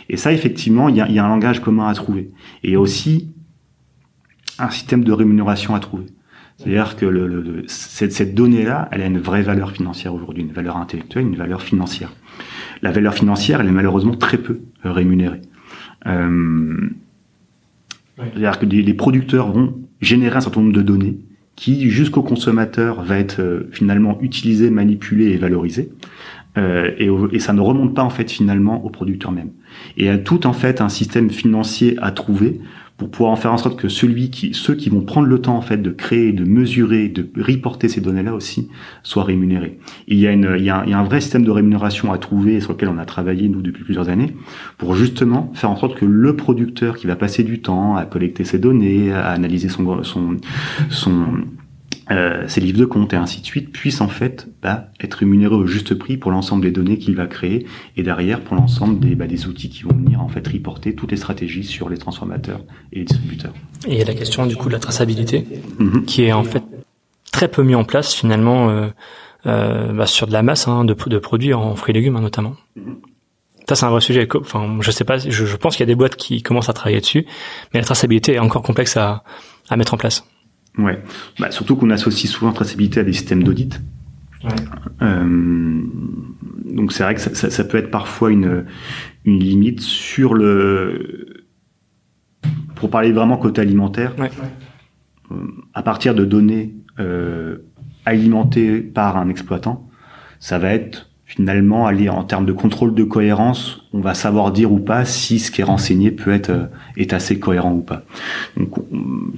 Et 0.08 0.16
ça, 0.16 0.32
effectivement, 0.32 0.88
il 0.88 0.96
y 0.96 1.00
a, 1.00 1.08
y 1.08 1.18
a 1.18 1.24
un 1.24 1.28
langage 1.28 1.60
commun 1.60 1.86
à 1.86 1.94
trouver. 1.94 2.30
Et 2.64 2.76
aussi 2.76 3.30
un 4.58 4.70
système 4.70 5.04
de 5.04 5.12
rémunération 5.12 5.74
à 5.74 5.80
trouver. 5.80 6.06
C'est-à-dire 6.56 6.96
que 6.96 7.06
le, 7.06 7.28
le, 7.28 7.62
cette, 7.68 8.12
cette 8.12 8.34
donnée-là, 8.34 8.88
elle 8.90 9.02
a 9.02 9.06
une 9.06 9.20
vraie 9.20 9.42
valeur 9.42 9.70
financière 9.70 10.12
aujourd'hui, 10.12 10.42
une 10.42 10.52
valeur 10.52 10.76
intellectuelle, 10.76 11.24
une 11.24 11.36
valeur 11.36 11.62
financière 11.62 12.12
la 12.82 12.90
valeur 12.90 13.14
financière, 13.14 13.60
elle 13.60 13.68
est 13.68 13.72
malheureusement 13.72 14.14
très 14.14 14.38
peu 14.38 14.60
euh, 14.84 14.92
rémunérée. 14.92 15.42
Euh, 16.06 16.88
C'est-à-dire 18.16 18.58
que 18.58 18.66
les 18.66 18.94
producteurs 18.94 19.50
vont 19.52 19.74
générer 20.00 20.36
un 20.36 20.40
certain 20.40 20.60
nombre 20.60 20.74
de 20.74 20.82
données 20.82 21.18
qui, 21.58 21.90
jusqu'au 21.90 22.22
consommateur, 22.22 23.02
va 23.02 23.18
être 23.18 23.40
euh, 23.40 23.68
finalement 23.72 24.18
utilisé, 24.20 24.70
manipulé 24.70 25.30
et 25.30 25.36
valorisé. 25.38 25.90
Euh, 26.56 26.92
et, 26.98 27.10
et, 27.32 27.40
ça 27.40 27.52
ne 27.52 27.60
remonte 27.60 27.94
pas 27.94 28.02
en 28.02 28.10
fait 28.10 28.30
finalement 28.30 28.84
aux 28.84 28.90
producteurs 28.90 29.32
même. 29.32 29.50
Et 29.96 30.04
il 30.04 30.06
y 30.06 30.08
a 30.08 30.18
tout 30.18 30.46
en 30.46 30.52
fait 30.52 30.80
un 30.80 30.88
système 30.88 31.30
financier 31.30 31.96
à 32.00 32.12
trouver 32.12 32.60
pour 32.98 33.10
pouvoir 33.10 33.30
en 33.30 33.36
faire 33.36 33.52
en 33.52 33.58
sorte 33.58 33.78
que 33.78 33.88
celui 33.88 34.28
qui, 34.30 34.52
ceux 34.54 34.74
qui 34.74 34.90
vont 34.90 35.02
prendre 35.02 35.28
le 35.28 35.40
temps 35.40 35.56
en 35.56 35.62
fait 35.62 35.78
de 35.78 35.90
créer, 35.90 36.32
de 36.32 36.44
mesurer, 36.44 37.08
de 37.08 37.26
reporter 37.40 37.88
ces 37.88 38.00
données-là 38.00 38.34
aussi 38.34 38.68
soient 39.04 39.22
rémunérés. 39.22 39.78
Il 40.08 40.18
y 40.18 40.26
a 40.26 40.32
une, 40.32 40.56
il 40.58 40.64
y 40.64 40.70
a, 40.70 40.80
un, 40.80 40.84
il 40.84 40.90
y 40.90 40.92
a 40.92 40.98
un 40.98 41.04
vrai 41.04 41.20
système 41.20 41.44
de 41.44 41.50
rémunération 41.52 42.12
à 42.12 42.18
trouver 42.18 42.60
sur 42.60 42.72
lequel 42.72 42.88
on 42.88 42.98
a 42.98 43.04
travaillé 43.04 43.48
nous 43.48 43.62
depuis 43.62 43.84
plusieurs 43.84 44.08
années 44.08 44.34
pour 44.78 44.96
justement 44.96 45.52
faire 45.54 45.70
en 45.70 45.76
sorte 45.76 45.96
que 45.96 46.04
le 46.04 46.34
producteur 46.34 46.96
qui 46.96 47.06
va 47.06 47.14
passer 47.14 47.44
du 47.44 47.62
temps 47.62 47.96
à 47.96 48.04
collecter 48.04 48.44
ces 48.44 48.58
données, 48.58 49.12
à 49.12 49.28
analyser 49.28 49.68
son 49.68 50.02
son 50.02 50.36
euh, 52.10 52.48
ses 52.48 52.60
livres 52.60 52.78
de 52.78 52.86
compte 52.86 53.12
et 53.12 53.16
ainsi 53.16 53.40
de 53.40 53.46
suite 53.46 53.70
puissent 53.70 54.00
en 54.00 54.08
fait 54.08 54.48
bah, 54.62 54.88
être 55.00 55.14
rémunérés 55.14 55.54
au 55.54 55.66
juste 55.66 55.94
prix 55.94 56.16
pour 56.16 56.30
l'ensemble 56.30 56.62
des 56.62 56.70
données 56.70 56.96
qu'il 56.96 57.14
va 57.16 57.26
créer 57.26 57.66
et 57.96 58.02
derrière 58.02 58.40
pour 58.40 58.56
l'ensemble 58.56 58.98
des, 58.98 59.14
bah, 59.14 59.26
des 59.26 59.46
outils 59.46 59.68
qui 59.68 59.82
vont 59.82 59.94
venir 59.94 60.22
en 60.22 60.28
fait 60.28 60.46
reporter 60.48 60.94
toutes 60.94 61.10
les 61.10 61.18
stratégies 61.18 61.64
sur 61.64 61.90
les 61.90 61.98
transformateurs 61.98 62.60
et 62.92 63.00
les 63.00 63.04
distributeurs. 63.04 63.52
Et 63.86 63.92
il 63.92 63.98
y 63.98 64.02
a 64.02 64.06
la 64.06 64.14
question 64.14 64.46
du 64.46 64.56
coup 64.56 64.68
de 64.68 64.72
la 64.72 64.78
traçabilité 64.78 65.44
mm-hmm. 65.78 66.04
qui 66.06 66.22
est 66.22 66.32
en 66.32 66.44
fait 66.44 66.62
très 67.30 67.48
peu 67.48 67.62
mis 67.62 67.74
en 67.74 67.84
place 67.84 68.14
finalement 68.14 68.70
euh, 68.70 68.88
euh, 69.46 69.92
bah, 69.92 70.06
sur 70.06 70.26
de 70.26 70.32
la 70.32 70.42
masse 70.42 70.66
hein, 70.66 70.84
de, 70.84 70.94
de, 70.94 71.18
produits 71.18 71.52
en 71.52 71.76
fruits 71.76 71.92
et 71.92 71.98
légumes 71.98 72.16
hein, 72.16 72.22
notamment. 72.22 72.54
Ça 73.68 73.74
c'est 73.74 73.84
un 73.84 73.90
vrai 73.90 74.00
sujet. 74.00 74.26
Enfin, 74.34 74.78
je 74.80 74.90
sais 74.90 75.04
pas. 75.04 75.18
Je, 75.18 75.44
je 75.44 75.56
pense 75.56 75.76
qu'il 75.76 75.82
y 75.82 75.88
a 75.88 75.92
des 75.92 75.94
boîtes 75.94 76.16
qui 76.16 76.42
commencent 76.42 76.70
à 76.70 76.72
travailler 76.72 77.00
dessus, 77.00 77.26
mais 77.74 77.80
la 77.80 77.84
traçabilité 77.84 78.32
est 78.32 78.38
encore 78.38 78.62
complexe 78.62 78.96
à, 78.96 79.24
à 79.68 79.76
mettre 79.76 79.92
en 79.92 79.98
place. 79.98 80.24
Ouais. 80.78 81.02
Bah, 81.38 81.50
surtout 81.50 81.76
qu'on 81.76 81.90
associe 81.90 82.30
souvent 82.30 82.52
traçabilité 82.52 83.00
à 83.00 83.04
des 83.04 83.12
systèmes 83.12 83.42
d'audit. 83.42 83.80
Ouais. 84.44 84.50
Euh, 85.02 85.82
donc 86.64 86.92
c'est 86.92 87.02
vrai 87.02 87.14
que 87.14 87.20
ça, 87.20 87.34
ça, 87.34 87.50
ça, 87.50 87.64
peut 87.64 87.78
être 87.78 87.90
parfois 87.90 88.30
une, 88.30 88.64
une 89.24 89.40
limite 89.40 89.80
sur 89.80 90.34
le. 90.34 91.44
Pour 92.76 92.90
parler 92.90 93.10
vraiment 93.10 93.36
côté 93.36 93.60
alimentaire, 93.60 94.14
ouais. 94.18 94.30
euh, 95.32 95.34
à 95.74 95.82
partir 95.82 96.14
de 96.14 96.24
données 96.24 96.76
euh, 97.00 97.58
alimentées 98.04 98.80
par 98.80 99.16
un 99.16 99.28
exploitant, 99.28 99.90
ça 100.38 100.60
va 100.60 100.72
être 100.72 101.10
finalement 101.24 101.86
aller 101.86 102.08
en 102.08 102.22
termes 102.22 102.46
de 102.46 102.52
contrôle 102.52 102.94
de 102.94 103.02
cohérence, 103.02 103.82
on 103.92 104.00
va 104.00 104.14
savoir 104.14 104.52
dire 104.52 104.72
ou 104.72 104.78
pas 104.78 105.04
si 105.04 105.40
ce 105.40 105.50
qui 105.50 105.60
est 105.60 105.64
renseigné 105.64 106.12
peut 106.12 106.32
être 106.32 106.70
est 106.96 107.12
assez 107.12 107.40
cohérent 107.40 107.72
ou 107.72 107.82
pas. 107.82 108.04
Donc 108.56 108.78
on 108.78 109.32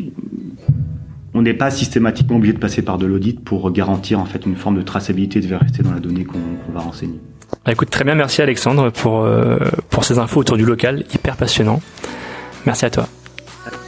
n'est 1.35 1.55
pas 1.55 1.71
systématiquement 1.71 2.37
obligé 2.37 2.53
de 2.53 2.59
passer 2.59 2.83
par 2.83 2.99
de 2.99 3.07
l'audit 3.07 3.40
pour 3.40 3.71
garantir 3.71 4.19
en 4.19 4.25
fait 4.25 4.45
une 4.47 4.57
forme 4.57 4.77
de 4.77 4.83
traçabilité 4.83 5.40
de 5.40 5.55
rester 5.55 5.83
dans 5.83 5.93
la 5.93 6.01
donnée 6.01 6.25
qu'on 6.25 6.38
qu 6.38 6.73
va 6.73 6.81
renseigner. 6.81 7.21
Bah 7.64 7.73
écoute, 7.73 7.90
très 7.90 8.05
bien, 8.05 8.14
merci 8.14 8.43
Alexandre 8.43 8.90
pour, 8.90 9.23
euh, 9.23 9.59
pour 9.90 10.05
ces 10.05 10.19
infos 10.19 10.40
autour 10.40 10.57
du 10.57 10.64
local, 10.64 11.05
hyper 11.14 11.37
passionnant. 11.37 11.81
Merci 12.66 12.87
à 12.87 12.90
toi. 12.90 13.09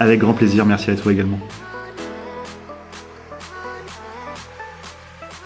Avec 0.01 0.21
grand 0.21 0.35
plaisir, 0.35 0.67
merci 0.67 0.91
à 0.91 0.97
toi 0.97 1.13
également. 1.13 1.39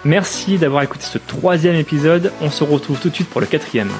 Merci 0.05 0.57
d'avoir 0.57 0.83
écouté 0.83 1.05
ce 1.05 1.19
troisième 1.19 1.75
épisode, 1.75 2.33
on 2.41 2.51
se 2.51 2.63
retrouve 2.63 3.01
tout 3.01 3.09
de 3.09 3.15
suite 3.15 3.29
pour 3.29 3.41
le 3.41 3.47
quatrième. 3.47 3.91